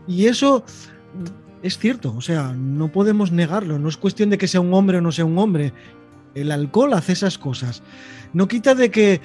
y 0.07 0.25
eso 0.25 0.63
es 1.61 1.77
cierto, 1.77 2.13
o 2.15 2.21
sea, 2.21 2.53
no 2.53 2.91
podemos 2.91 3.31
negarlo, 3.31 3.79
no 3.79 3.89
es 3.89 3.97
cuestión 3.97 4.29
de 4.29 4.37
que 4.37 4.47
sea 4.47 4.61
un 4.61 4.73
hombre 4.73 4.97
o 4.97 5.01
no 5.01 5.11
sea 5.11 5.25
un 5.25 5.37
hombre. 5.37 5.73
El 6.35 6.51
alcohol 6.51 6.93
hace 6.93 7.13
esas 7.13 7.37
cosas. 7.37 7.81
No 8.33 8.47
quita 8.47 8.75
de 8.75 8.91
que 8.91 9.21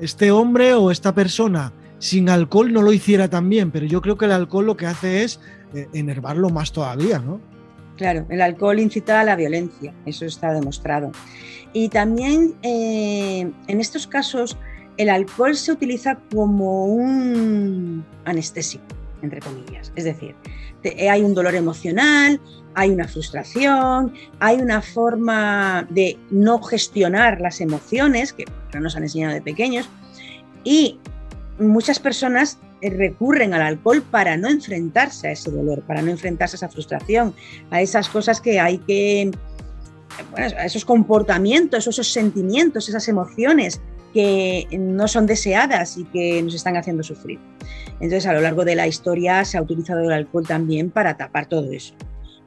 este 0.00 0.30
hombre 0.30 0.74
o 0.74 0.90
esta 0.90 1.14
persona 1.14 1.72
sin 1.98 2.28
alcohol 2.28 2.72
no 2.72 2.82
lo 2.82 2.92
hiciera 2.92 3.28
también, 3.28 3.70
pero 3.70 3.86
yo 3.86 4.00
creo 4.00 4.16
que 4.16 4.24
el 4.24 4.32
alcohol 4.32 4.66
lo 4.66 4.76
que 4.76 4.86
hace 4.86 5.22
es 5.22 5.40
eh, 5.74 5.86
enervarlo 5.92 6.50
más 6.50 6.72
todavía, 6.72 7.18
¿no? 7.18 7.40
Claro, 7.96 8.26
el 8.30 8.40
alcohol 8.40 8.80
incita 8.80 9.20
a 9.20 9.24
la 9.24 9.36
violencia, 9.36 9.92
eso 10.06 10.24
está 10.24 10.52
demostrado. 10.52 11.12
Y 11.74 11.90
también 11.90 12.54
eh, 12.62 13.50
en 13.66 13.80
estos 13.80 14.06
casos 14.06 14.56
el 14.96 15.10
alcohol 15.10 15.54
se 15.54 15.72
utiliza 15.72 16.18
como 16.32 16.86
un 16.86 18.04
anestésico, 18.24 18.84
entre 19.22 19.40
comillas. 19.40 19.92
Es 19.96 20.04
decir, 20.04 20.34
eh, 20.82 21.10
hay 21.10 21.22
un 21.22 21.34
dolor 21.34 21.54
emocional, 21.54 22.40
hay 22.74 22.90
una 22.90 23.08
frustración, 23.08 24.14
hay 24.38 24.60
una 24.60 24.80
forma 24.80 25.86
de 25.90 26.18
no 26.30 26.62
gestionar 26.62 27.40
las 27.40 27.60
emociones 27.60 28.32
que 28.32 28.46
nos 28.78 28.96
han 28.96 29.02
enseñado 29.02 29.34
de 29.34 29.42
pequeños 29.42 29.88
y 30.64 30.98
muchas 31.58 31.98
personas 31.98 32.58
eh, 32.80 32.90
recurren 32.90 33.52
al 33.54 33.62
alcohol 33.62 34.02
para 34.02 34.36
no 34.36 34.48
enfrentarse 34.48 35.28
a 35.28 35.32
ese 35.32 35.50
dolor, 35.50 35.82
para 35.82 36.02
no 36.02 36.10
enfrentarse 36.10 36.56
a 36.56 36.58
esa 36.58 36.68
frustración, 36.68 37.34
a 37.70 37.82
esas 37.82 38.08
cosas 38.08 38.40
que 38.40 38.58
hay 38.58 38.78
que, 38.78 39.30
bueno, 40.30 40.56
a 40.58 40.64
esos 40.64 40.84
comportamientos, 40.84 41.86
esos 41.86 42.10
sentimientos, 42.12 42.88
esas 42.88 43.06
emociones 43.08 43.80
que 44.12 44.66
no 44.78 45.08
son 45.08 45.26
deseadas 45.26 45.96
y 45.96 46.04
que 46.04 46.42
nos 46.42 46.54
están 46.54 46.76
haciendo 46.76 47.02
sufrir. 47.02 47.38
Entonces, 48.00 48.26
a 48.26 48.32
lo 48.32 48.40
largo 48.40 48.64
de 48.64 48.74
la 48.74 48.86
historia 48.86 49.44
se 49.44 49.58
ha 49.58 49.62
utilizado 49.62 50.00
el 50.00 50.12
alcohol 50.12 50.46
también 50.46 50.90
para 50.90 51.16
tapar 51.16 51.46
todo 51.46 51.70
eso. 51.72 51.94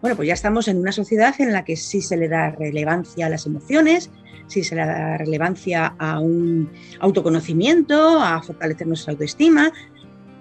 Bueno, 0.02 0.18
pues 0.18 0.28
ya 0.28 0.34
estamos 0.34 0.68
en 0.68 0.80
una 0.80 0.92
sociedad 0.92 1.34
en 1.40 1.54
la 1.54 1.64
que 1.64 1.78
sí 1.78 2.02
se 2.02 2.18
le 2.18 2.28
da 2.28 2.52
relevancia 2.52 3.28
a 3.28 3.30
las 3.30 3.46
emociones, 3.46 4.12
sí 4.48 4.64
se 4.64 4.76
le 4.76 4.86
da 4.86 5.18
relevancia 5.18 5.96
a 5.98 6.20
un 6.20 6.70
autoconocimiento, 7.00 8.22
a 8.22 8.42
fortalecer 8.42 8.88
nuestra 8.88 9.14
autoestima, 9.14 9.72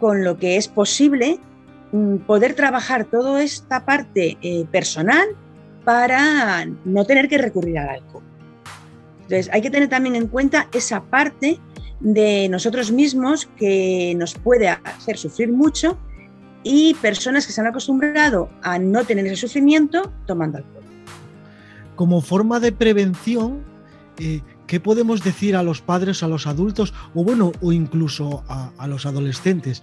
con 0.00 0.24
lo 0.24 0.36
que 0.36 0.56
es 0.56 0.66
posible 0.66 1.38
mm, 1.92 2.16
poder 2.26 2.54
trabajar 2.54 3.04
toda 3.04 3.40
esta 3.40 3.84
parte 3.84 4.36
eh, 4.42 4.66
personal 4.72 5.28
para 5.84 6.66
no 6.84 7.04
tener 7.04 7.28
que 7.28 7.38
recurrir 7.38 7.78
al 7.78 7.88
alcohol. 7.88 8.31
Entonces, 9.32 9.54
hay 9.54 9.62
que 9.62 9.70
tener 9.70 9.88
también 9.88 10.14
en 10.14 10.26
cuenta 10.26 10.68
esa 10.74 11.04
parte 11.04 11.58
de 12.00 12.50
nosotros 12.50 12.92
mismos 12.92 13.48
que 13.56 14.14
nos 14.14 14.34
puede 14.34 14.68
hacer 14.68 15.16
sufrir 15.16 15.50
mucho 15.50 15.96
y 16.62 16.92
personas 17.00 17.46
que 17.46 17.52
se 17.54 17.62
han 17.62 17.66
acostumbrado 17.66 18.50
a 18.62 18.78
no 18.78 19.04
tener 19.04 19.24
ese 19.24 19.36
sufrimiento 19.36 20.12
tomando 20.26 20.58
alcohol. 20.58 20.82
Como 21.96 22.20
forma 22.20 22.60
de 22.60 22.72
prevención, 22.72 23.64
eh, 24.18 24.42
¿qué 24.66 24.80
podemos 24.80 25.24
decir 25.24 25.56
a 25.56 25.62
los 25.62 25.80
padres, 25.80 26.22
a 26.22 26.28
los 26.28 26.46
adultos 26.46 26.92
o 27.14 27.24
bueno, 27.24 27.52
o 27.62 27.72
incluso 27.72 28.44
a, 28.48 28.86
los 28.86 29.06
adolescentes? 29.06 29.82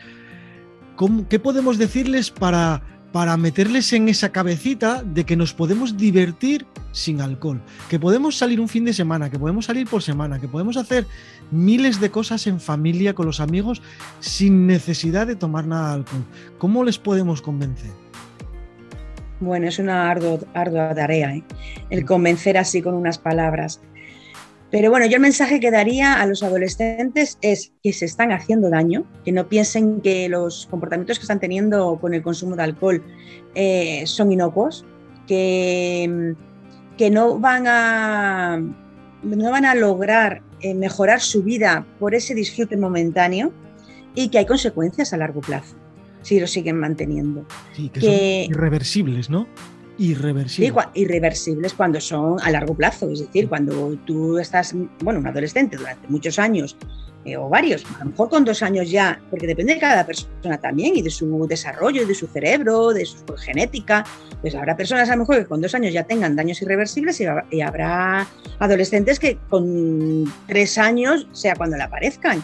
¿Qué 1.28 1.40
podemos 1.40 1.80
decirles 1.80 2.30
para 2.30 2.84
para 3.12 3.38
meterles 3.38 3.91
en 3.93 4.10
esa 4.10 4.32
cabecita 4.32 5.04
de 5.04 5.26
que 5.26 5.36
nos 5.36 5.54
podemos 5.54 5.98
divertir 5.98 6.65
sin 6.91 7.22
alcohol, 7.22 7.62
que 7.89 8.00
podemos 8.00 8.38
salir 8.38 8.60
un 8.60 8.67
fin 8.67 8.86
de 8.86 8.93
semana, 8.93 9.30
que 9.30 9.39
podemos 9.39 9.65
salir 9.65 9.88
por 9.88 10.04
semana, 10.04 10.39
que 10.39 10.48
podemos 10.48 10.78
hacer 10.78 11.06
miles 11.52 12.00
de 12.00 12.12
cosas 12.12 12.45
en 12.48 12.60
familia 12.60 13.13
con 13.13 13.26
los 13.26 13.39
amigos 13.39 13.82
sin 14.19 14.67
necesidad 14.67 15.28
de 15.28 15.36
tomar 15.36 15.65
nada 15.65 15.89
de 15.89 15.95
alcohol. 15.95 16.24
¿Cómo 16.58 16.84
les 16.84 17.00
podemos 17.00 17.41
convencer? 17.41 17.91
Bueno, 19.39 19.67
es 19.67 19.80
una 19.80 20.12
ardua, 20.12 20.39
tarea, 20.93 21.34
¿eh? 21.34 21.43
el 21.89 22.06
convencer 22.06 22.58
así 22.58 22.82
con 22.82 22.93
unas 22.93 23.17
palabras. 23.17 23.80
Pero 24.72 24.92
bueno, 24.92 25.08
yo 25.08 25.16
el 25.16 25.22
mensaje 25.22 25.60
que 25.60 25.72
daría 25.72 26.22
a 26.22 26.28
los 26.28 26.44
adolescentes 26.44 27.40
es 27.42 27.72
que 27.82 27.92
se 27.92 28.06
están 28.06 28.32
haciendo 28.32 28.70
daño, 28.70 29.04
que 29.26 29.32
no 29.32 29.48
piensen 29.48 30.00
que 30.02 30.30
los 30.30 30.68
comportamientos 30.68 31.18
que 31.18 31.24
están 31.24 31.40
teniendo 31.40 31.98
con 32.00 32.14
el 32.14 32.22
consumo 32.22 32.56
de 32.56 32.64
alcohol 32.64 33.04
eh, 33.56 34.04
son 34.06 34.32
inocuos, 34.32 34.86
que, 35.28 36.36
que 36.98 37.10
no, 37.10 37.40
van 37.40 37.66
a, 37.66 38.62
no 39.24 39.52
van 39.52 39.66
a 39.66 39.74
lograr 39.74 40.44
eh, 40.62 40.76
mejorar 40.76 41.20
su 41.20 41.42
vida 41.42 41.88
por 42.00 42.14
ese 42.14 42.36
disfrute 42.36 42.78
momentáneo 42.78 43.52
y 44.14 44.30
que 44.30 44.38
hay 44.38 44.46
consecuencias 44.46 45.14
a 45.14 45.18
largo 45.18 45.42
plazo 45.42 45.76
si 46.22 46.40
lo 46.40 46.48
siguen 46.48 46.78
manteniendo. 46.78 47.46
Sí, 47.76 47.90
que, 47.90 48.02
son 48.02 48.56
irreversibles, 48.56 49.30
¿no? 49.30 49.48
Irreversibles. 50.00 50.86
irreversibles 50.94 51.74
cuando 51.74 52.00
son 52.00 52.40
a 52.42 52.50
largo 52.52 52.74
plazo, 52.74 53.12
es 53.12 53.20
decir, 53.20 53.50
cuando 53.50 53.98
tú 54.06 54.40
estás, 54.40 54.74
bueno, 55.04 55.20
un 55.20 55.28
adolescente 55.28 55.76
durante 55.76 56.08
muchos 56.08 56.40
años 56.40 56.78
eh, 57.26 57.36
o 57.36 57.50
varios, 57.50 57.84
a 57.98 58.06
lo 58.06 58.12
mejor 58.12 58.30
con 58.30 58.46
dos 58.46 58.64
años 58.64 58.90
ya, 58.90 59.20
porque 59.30 59.46
depende 59.46 59.74
de 59.74 59.80
cada 59.82 60.06
persona 60.06 60.58
también 60.58 60.96
y 60.96 61.02
de 61.02 61.10
su 61.10 61.46
desarrollo, 61.48 62.08
de 62.08 62.16
su 62.16 62.28
cerebro, 62.28 62.94
de 62.94 63.06
su 63.06 63.18
genética. 63.38 64.06
Pues 64.40 64.56
habrá 64.56 64.78
personas 64.78 65.10
a 65.10 65.16
lo 65.16 65.24
mejor 65.24 65.40
que 65.40 65.46
con 65.46 65.60
dos 65.60 65.76
años 65.76 65.92
ya 65.92 66.04
tengan 66.04 66.34
daños 66.34 66.62
irreversibles 66.62 67.20
y, 67.20 67.62
habrá 67.62 68.26
adolescentes 68.60 69.20
que 69.20 69.38
con 69.50 70.32
tres 70.48 70.78
años 70.78 71.28
sea 71.34 71.56
cuando 71.56 71.76
le 71.76 71.84
aparezcan. 71.84 72.42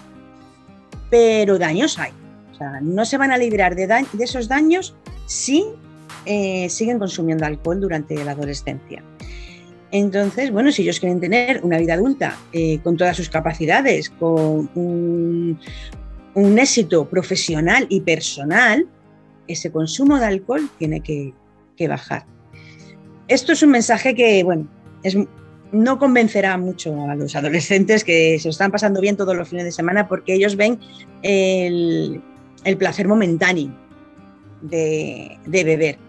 Pero 1.09 1.57
daños 1.57 1.97
hay. 1.99 2.11
O 2.51 2.57
sea, 2.57 2.81
no 2.81 3.05
se 3.05 3.17
van 3.17 3.31
a 3.31 3.37
librar 3.37 3.75
de, 3.75 3.87
de 3.87 4.23
esos 4.23 4.49
daños 4.49 4.93
si 5.25 5.65
eh, 6.25 6.67
siguen 6.69 6.99
consumiendo 6.99 7.45
alcohol 7.45 7.79
durante 7.79 8.15
la 8.23 8.31
adolescencia. 8.31 9.03
Entonces, 9.91 10.51
bueno, 10.51 10.71
si 10.71 10.81
ellos 10.81 10.99
quieren 10.99 11.21
tener 11.21 11.61
una 11.63 11.77
vida 11.77 11.93
adulta 11.93 12.37
eh, 12.51 12.79
con 12.83 12.97
todas 12.97 13.15
sus 13.15 13.29
capacidades, 13.29 14.09
con 14.09 14.69
un, 14.75 15.59
éxito 16.57 17.07
profesional 17.07 17.85
y 17.87 18.01
personal, 18.01 18.87
ese 19.47 19.71
consumo 19.71 20.17
de 20.17 20.25
alcohol 20.25 20.69
tiene 20.79 20.99
que, 20.99 21.33
bajar. 21.87 22.25
Esto 23.27 23.53
es 23.53 23.63
un 23.63 23.71
mensaje 23.71 24.15
que, 24.15 24.43
bueno, 24.43 24.67
no 25.71 25.99
convencerá 25.99 26.57
mucho 26.57 26.93
a 27.09 27.15
los 27.15 27.35
adolescentes 27.35 28.03
que 28.03 28.37
se 28.39 28.49
están 28.49 28.71
pasando 28.71 29.01
bien 29.01 29.15
todos 29.15 29.35
los 29.35 29.47
fines 29.47 29.65
de 29.65 29.71
semana 29.71 30.07
porque 30.07 30.33
ellos 30.33 30.55
ven 30.55 30.79
el, 31.21 32.21
placer 32.77 33.07
momentáneo 33.07 33.73
de 34.61 35.37
beber. 35.45 36.04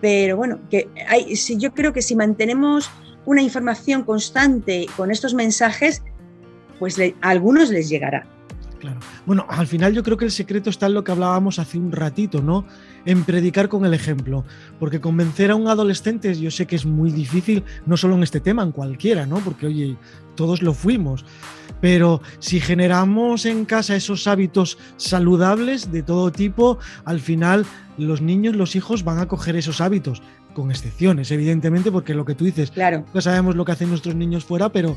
Pero 0.00 0.36
bueno, 0.36 0.60
que 0.70 0.88
hay, 1.08 1.36
si 1.36 1.56
yo 1.58 1.72
creo 1.72 1.92
que 1.92 2.02
si 2.02 2.14
mantenemos 2.14 2.90
una 3.24 3.42
información 3.42 4.04
constante 4.04 4.86
con 4.96 5.10
estos 5.10 5.34
mensajes, 5.34 6.02
pues 6.78 6.98
a 6.98 7.28
algunos 7.28 7.70
les 7.70 7.88
llegará. 7.88 8.26
Claro. 8.78 9.00
Bueno, 9.24 9.46
al 9.48 9.66
final 9.66 9.94
yo 9.94 10.02
creo 10.02 10.16
que 10.16 10.26
el 10.26 10.30
secreto 10.30 10.68
está 10.70 10.86
en 10.86 10.94
lo 10.94 11.02
que 11.02 11.10
hablábamos 11.10 11.58
hace 11.58 11.78
un 11.78 11.92
ratito, 11.92 12.42
¿no? 12.42 12.66
En 13.06 13.24
predicar 13.24 13.68
con 13.68 13.86
el 13.86 13.94
ejemplo. 13.94 14.44
Porque 14.78 15.00
convencer 15.00 15.50
a 15.50 15.56
un 15.56 15.66
adolescente, 15.68 16.34
yo 16.34 16.50
sé 16.50 16.66
que 16.66 16.76
es 16.76 16.84
muy 16.84 17.10
difícil, 17.10 17.64
no 17.86 17.96
solo 17.96 18.16
en 18.16 18.22
este 18.22 18.38
tema, 18.38 18.62
en 18.62 18.72
cualquiera, 18.72 19.26
¿no? 19.26 19.38
Porque, 19.38 19.66
oye, 19.66 19.96
todos 20.34 20.62
lo 20.62 20.74
fuimos. 20.74 21.24
Pero 21.80 22.20
si 22.38 22.60
generamos 22.60 23.46
en 23.46 23.64
casa 23.64 23.96
esos 23.96 24.26
hábitos 24.26 24.78
saludables 24.96 25.92
de 25.92 26.02
todo 26.02 26.32
tipo, 26.32 26.78
al 27.04 27.20
final 27.20 27.66
los 27.98 28.20
niños, 28.20 28.56
los 28.56 28.76
hijos 28.76 29.04
van 29.04 29.18
a 29.18 29.28
coger 29.28 29.56
esos 29.56 29.80
hábitos, 29.80 30.22
con 30.54 30.70
excepciones, 30.70 31.30
evidentemente, 31.30 31.92
porque 31.92 32.14
lo 32.14 32.24
que 32.24 32.34
tú 32.34 32.46
dices, 32.46 32.70
claro. 32.70 33.04
sabemos 33.20 33.56
lo 33.56 33.64
que 33.66 33.72
hacen 33.72 33.90
nuestros 33.90 34.14
niños 34.14 34.44
fuera, 34.44 34.70
pero, 34.70 34.96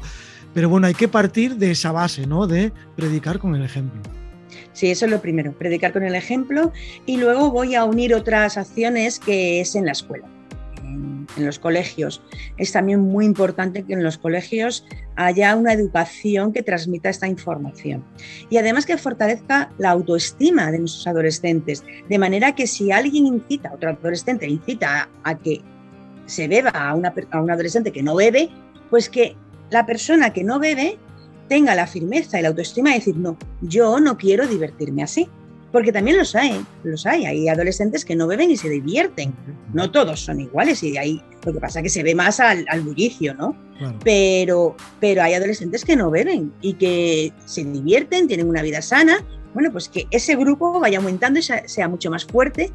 pero 0.54 0.70
bueno, 0.70 0.88
hay 0.88 0.94
que 0.94 1.10
partir 1.10 1.58
de 1.58 1.72
esa 1.72 1.92
base, 1.92 2.26
¿no? 2.26 2.48
De 2.48 2.72
predicar 2.96 3.40
con 3.40 3.56
el 3.56 3.64
ejemplo. 3.64 4.02
Sí, 4.72 4.90
eso 4.90 5.06
es 5.06 5.12
lo 5.12 5.22
primero, 5.22 5.52
predicar 5.52 5.92
con 5.92 6.04
el 6.04 6.16
ejemplo 6.16 6.72
y 7.06 7.18
luego 7.18 7.52
voy 7.52 7.76
a 7.76 7.84
unir 7.84 8.16
otras 8.16 8.58
acciones 8.58 9.20
que 9.20 9.60
es 9.60 9.76
en 9.76 9.86
la 9.86 9.92
escuela, 9.92 10.28
en, 11.38 11.46
los 11.46 11.60
colegios. 11.60 12.22
Es 12.58 12.72
también 12.72 13.02
muy 13.02 13.26
importante 13.26 13.84
que 13.84 13.94
en 13.94 14.04
los 14.04 14.18
colegios 14.18 14.86
haya 15.16 15.56
una 15.56 15.74
educación 15.74 16.54
que 16.54 16.64
transmita 16.64 17.10
esta 17.10 17.28
información 17.28 18.04
y 18.50 18.58
además 18.58 18.86
que 18.86 18.98
fortalezca 18.98 19.72
la 19.78 19.92
autoestima 19.92 20.72
de 20.72 20.80
nuestros 20.80 21.08
adolescentes, 21.08 21.84
de 22.08 22.20
manera 22.20 22.56
que 22.56 22.68
si 22.68 22.92
alguien 22.92 23.26
incita, 23.26 23.72
otro 23.74 23.90
adolescente 23.90 24.48
incita 24.48 25.10
a, 25.24 25.38
que 25.38 25.62
se 26.26 26.48
beba 26.48 26.70
a, 26.70 26.96
una, 26.96 27.14
a 27.32 27.42
un 27.42 27.52
adolescente 27.52 27.92
que 27.92 28.04
no 28.04 28.16
bebe, 28.16 28.50
pues 28.90 29.10
que 29.10 29.36
la 29.70 29.86
persona 29.86 30.34
que 30.34 30.44
no 30.44 30.60
bebe 30.60 30.98
tenga 31.48 31.76
la 31.76 31.88
firmeza 31.88 32.40
y 32.40 32.44
la 32.44 32.50
autoestima 32.50 32.90
de 32.90 32.96
decir, 32.96 33.18
no, 33.18 33.38
yo 33.62 34.00
no 34.00 34.18
quiero 34.18 34.48
divertirme 34.48 35.04
así. 35.04 35.28
Porque 35.72 35.92
también 35.92 36.18
los 36.18 36.36
hay, 36.36 36.66
los 36.84 37.06
hay. 37.06 37.26
Hay 37.26 37.48
adolescentes 37.48 38.04
que 38.04 38.16
no 38.16 38.28
beben 38.28 38.52
y 38.52 38.58
se 38.58 38.70
divierten. 38.70 39.34
No 39.74 39.92
todos 39.92 40.20
son 40.22 40.40
iguales 40.40 40.82
y 40.84 40.98
ahí 40.98 41.22
lo 41.46 41.54
que 41.54 41.60
pasa 41.60 41.80
es 41.80 41.84
que 41.84 41.90
se 41.90 42.04
ve 42.04 42.16
más 42.16 42.40
al, 42.40 42.66
bullicio, 42.82 43.34
¿no? 43.36 43.56
Pero, 44.04 44.76
pero 45.00 45.24
hay 45.24 45.36
adolescentes 45.36 45.86
que 45.86 45.96
no 45.96 46.12
beben 46.12 46.52
y 46.62 46.74
que 46.74 47.32
se 47.46 47.64
divierten, 47.64 48.28
tienen 48.28 48.50
una 48.50 48.62
vida 48.62 48.82
sana. 48.82 49.26
Bueno, 49.54 49.72
pues 49.72 49.88
que 49.88 50.08
ese 50.12 50.36
grupo 50.36 50.80
vaya 50.80 50.98
aumentando 50.98 51.40
y 51.40 51.44
sea 51.44 51.88
mucho 51.88 52.10
más 52.10 52.26
fuerte 52.26 52.72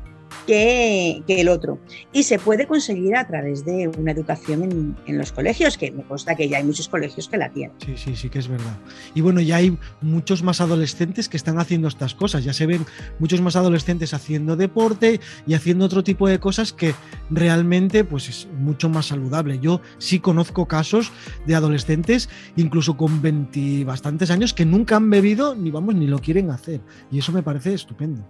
que, 0.46 1.22
el 1.26 1.48
otro. 1.48 1.78
Y 2.12 2.24
se 2.24 2.38
puede 2.38 2.66
conseguir 2.66 3.16
a 3.16 3.26
través 3.26 3.64
de 3.64 3.88
una 3.98 4.12
educación 4.12 4.96
en, 5.06 5.18
los 5.18 5.32
colegios, 5.32 5.78
que 5.78 5.90
me 5.90 6.02
consta 6.02 6.34
que 6.34 6.48
ya 6.48 6.58
hay 6.58 6.64
muchos 6.64 6.88
colegios 6.88 7.28
que 7.28 7.36
la 7.36 7.50
tienen. 7.50 7.76
Sí, 7.84 7.94
sí, 7.96 8.16
sí 8.16 8.28
que 8.28 8.38
es 8.38 8.48
verdad. 8.48 8.76
Y 9.14 9.20
bueno, 9.20 9.40
ya 9.40 9.56
hay 9.56 9.76
muchos 10.00 10.42
más 10.42 10.60
adolescentes 10.60 11.28
que 11.28 11.36
están 11.36 11.58
haciendo 11.58 11.88
estas 11.88 12.14
cosas. 12.14 12.44
Ya 12.44 12.52
se 12.52 12.66
ven 12.66 12.84
muchos 13.18 13.40
más 13.40 13.56
adolescentes 13.56 14.14
haciendo 14.14 14.56
deporte 14.56 15.20
y 15.46 15.54
haciendo 15.54 15.84
otro 15.84 16.04
tipo 16.04 16.28
de 16.28 16.38
cosas 16.38 16.72
que 16.72 16.94
realmente 17.30 18.04
pues 18.04 18.28
es 18.28 18.48
mucho 18.58 18.88
más 18.88 19.06
saludable. 19.06 19.58
Yo 19.60 19.80
sí 19.98 20.20
conozco 20.20 20.66
casos 20.66 21.12
de 21.46 21.54
adolescentes, 21.54 22.28
incluso 22.56 22.96
con 22.96 23.22
20 23.22 23.84
bastantes 23.84 24.30
años, 24.30 24.54
que 24.54 24.64
nunca 24.64 24.96
han 24.96 25.10
bebido 25.10 25.54
ni 25.54 25.70
vamos 25.70 25.94
ni 25.94 26.06
lo 26.06 26.18
quieren 26.18 26.50
hacer. 26.50 26.80
Y 27.10 27.18
eso 27.18 27.32
me 27.32 27.42
parece 27.42 27.74
estupendo. 27.74 28.26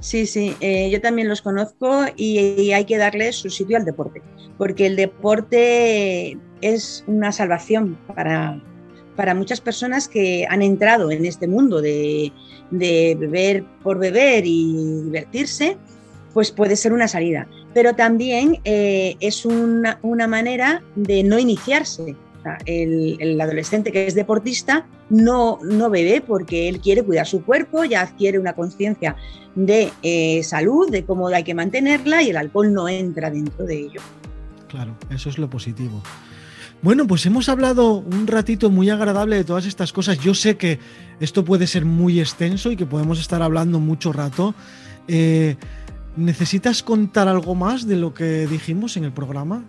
Sí, 0.00 0.26
sí, 0.26 0.54
eh, 0.60 0.90
yo 0.90 1.00
también 1.00 1.28
los 1.28 1.42
conozco 1.42 2.04
y, 2.16 2.72
hay 2.72 2.84
que 2.84 2.98
darle 2.98 3.32
su 3.32 3.48
sitio 3.48 3.76
al 3.76 3.84
deporte, 3.84 4.22
porque 4.58 4.86
el 4.86 4.96
deporte 4.96 6.38
es 6.60 7.04
una 7.06 7.32
salvación 7.32 7.98
para, 8.14 8.62
para 9.16 9.34
muchas 9.34 9.60
personas 9.60 10.08
que 10.08 10.46
han 10.48 10.62
entrado 10.62 11.10
en 11.10 11.24
este 11.24 11.46
mundo 11.46 11.80
de, 11.80 12.32
beber 12.70 13.64
por 13.82 13.98
beber 13.98 14.44
y 14.46 15.02
divertirse, 15.04 15.76
pues 16.32 16.50
puede 16.50 16.76
ser 16.76 16.92
una 16.92 17.08
salida. 17.08 17.48
Pero 17.72 17.94
también 17.94 18.60
eh, 18.64 19.16
es 19.20 19.46
una, 19.46 19.98
una 20.02 20.26
manera 20.26 20.82
de 20.96 21.22
no 21.22 21.38
iniciarse, 21.38 22.16
el, 22.66 23.40
adolescente 23.40 23.92
que 23.92 24.06
es 24.06 24.14
deportista 24.14 24.86
no, 25.10 25.58
no 25.62 25.90
bebe 25.90 26.20
porque 26.20 26.68
él 26.68 26.80
quiere 26.80 27.02
cuidar 27.02 27.26
su 27.26 27.44
cuerpo, 27.44 27.84
ya 27.84 28.02
adquiere 28.02 28.38
una 28.38 28.54
conciencia 28.54 29.16
de 29.54 29.92
eh, 30.02 30.42
salud, 30.42 30.90
de 30.90 31.04
cómo 31.04 31.28
hay 31.28 31.44
que 31.44 31.54
mantenerla 31.54 32.22
y 32.22 32.30
el 32.30 32.36
alcohol 32.36 32.72
no 32.72 32.88
entra 32.88 33.30
dentro 33.30 33.64
de 33.64 33.78
ello. 33.78 34.00
Claro, 34.68 34.96
eso 35.10 35.28
es 35.28 35.38
lo 35.38 35.48
positivo. 35.48 36.02
Bueno, 36.82 37.06
pues 37.06 37.24
hemos 37.24 37.48
hablado 37.48 37.94
un 37.94 38.26
ratito 38.26 38.68
muy 38.68 38.90
agradable 38.90 39.36
de 39.36 39.44
todas 39.44 39.64
estas 39.64 39.92
cosas. 39.92 40.18
Yo 40.18 40.34
sé 40.34 40.56
que 40.56 40.78
esto 41.18 41.44
puede 41.44 41.66
ser 41.66 41.84
muy 41.84 42.20
extenso 42.20 42.70
y 42.70 42.76
que 42.76 42.84
podemos 42.84 43.18
estar 43.20 43.40
hablando 43.40 43.80
mucho 43.80 44.12
rato. 44.12 44.54
Eh, 45.08 45.56
¿Necesitas 46.16 46.82
contar 46.82 47.26
algo 47.26 47.54
más 47.54 47.86
de 47.86 47.96
lo 47.96 48.12
que 48.12 48.46
dijimos 48.46 48.96
en 48.96 49.04
el 49.04 49.12
programa? 49.12 49.64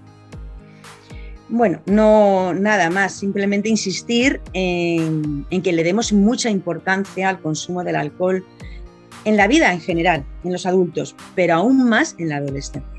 Bueno, 1.48 1.82
no 1.86 2.54
nada 2.54 2.90
más, 2.90 3.14
simplemente 3.14 3.70
insistir 3.70 4.42
en, 4.54 5.46
que 5.64 5.74
le 5.74 5.84
demos 5.84 6.12
mucha 6.12 6.50
importancia 6.50 7.30
al 7.30 7.40
consumo 7.40 7.84
del 7.84 7.96
alcohol 7.96 8.44
en 9.26 9.38
la 9.38 9.48
vida 9.48 9.72
en 9.72 9.80
general, 9.80 10.26
en 10.44 10.52
los 10.52 10.66
adultos, 10.66 11.16
pero 11.36 11.56
aún 11.56 11.88
más 11.88 12.16
en 12.18 12.30
la 12.30 12.38
adolescencia. 12.38 12.92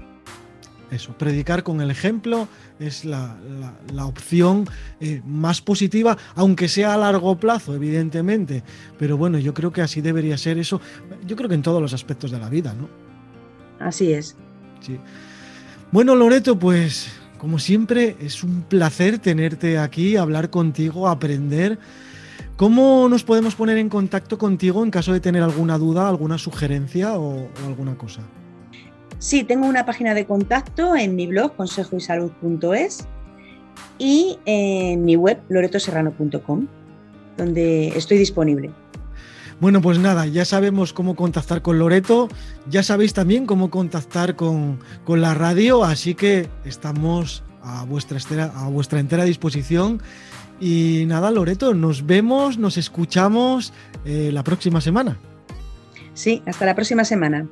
Eso, 0.91 1.13
predicar 1.19 1.65
con 1.65 1.81
el 1.81 1.91
ejemplo 1.91 2.47
es 2.79 3.05
la, 3.05 3.37
opción 4.05 4.69
eh, 5.01 5.21
más 5.27 5.61
positiva, 5.61 6.17
aunque 6.37 6.69
sea 6.69 6.95
a 6.95 6.97
largo 6.97 7.37
plazo, 7.41 7.75
evidentemente. 7.75 8.63
Pero 8.97 9.17
bueno, 9.17 9.39
yo 9.39 9.53
creo 9.53 9.73
que 9.73 9.83
así 9.83 10.01
debería 10.01 10.39
ser 10.39 10.59
eso. 10.59 10.81
Yo 11.27 11.35
creo 11.35 11.49
que 11.49 11.57
en 11.57 11.63
todos 11.63 11.83
los 11.83 11.93
aspectos 11.93 12.31
de 12.31 12.39
la 12.39 12.49
vida, 12.49 12.73
¿no? 12.75 12.89
Así 13.85 14.13
es. 14.13 14.37
Sí. 14.81 14.99
Bueno, 15.91 16.15
Loreto, 16.15 16.57
pues 16.57 17.11
como 17.39 17.59
siempre, 17.59 18.17
es 18.21 18.43
un 18.43 18.63
placer 18.63 19.19
tenerte 19.19 19.79
aquí, 19.79 20.17
hablar 20.17 20.51
contigo, 20.51 21.09
aprender. 21.09 21.79
¿Cómo 22.57 23.09
nos 23.09 23.23
podemos 23.23 23.55
poner 23.55 23.77
en 23.77 23.89
contacto 23.89 24.39
contigo 24.39 24.83
en 24.83 24.91
caso 24.91 25.13
de 25.13 25.21
tener 25.21 25.43
alguna 25.43 25.77
duda, 25.77 26.09
alguna 26.09 26.39
sugerencia 26.39 27.19
o, 27.19 27.49
alguna 27.67 27.97
cosa? 27.97 28.23
Sí, 29.19 29.45
tengo 29.45 29.67
una 29.67 29.85
página 29.85 30.15
de 30.15 30.25
contacto 30.25 30.97
en 30.97 31.17
mi 31.17 31.27
blog 31.27 31.55
consejoysalud.es 31.57 33.07
y 33.99 34.39
en 34.47 35.05
mi 35.05 35.17
web 35.17 35.39
loretoserrano.com, 35.49 36.67
donde 37.37 37.89
estoy 37.89 38.19
disponible. 38.19 38.71
Bueno, 39.59 39.81
pues 39.81 39.99
nada, 39.99 40.27
ya 40.27 40.45
sabemos 40.45 40.93
cómo 40.93 41.17
contactar 41.17 41.63
con 41.63 41.79
Loreto, 41.79 42.29
ya 42.69 42.83
sabéis 42.83 43.15
también 43.15 43.47
cómo 43.47 43.71
contactar 43.71 44.37
con, 44.37 44.79
la 45.07 45.33
radio, 45.33 45.83
así 45.83 46.15
que 46.15 46.49
estamos 46.65 47.43
a 47.63 47.85
vuestra, 47.85 48.19
a 48.55 48.69
vuestra 48.69 49.01
entera 49.01 49.25
disposición. 49.25 50.03
Y 50.61 51.05
nada, 51.07 51.31
Loreto, 51.31 51.75
nos 51.75 52.07
vemos, 52.07 52.59
nos 52.59 52.77
escuchamos 52.77 53.73
eh, 54.05 54.31
la 54.33 54.43
próxima 54.45 54.81
semana. 54.81 55.19
Sí, 56.13 56.43
hasta 56.47 56.65
la 56.67 56.75
próxima 56.75 57.05
semana. 57.05 57.47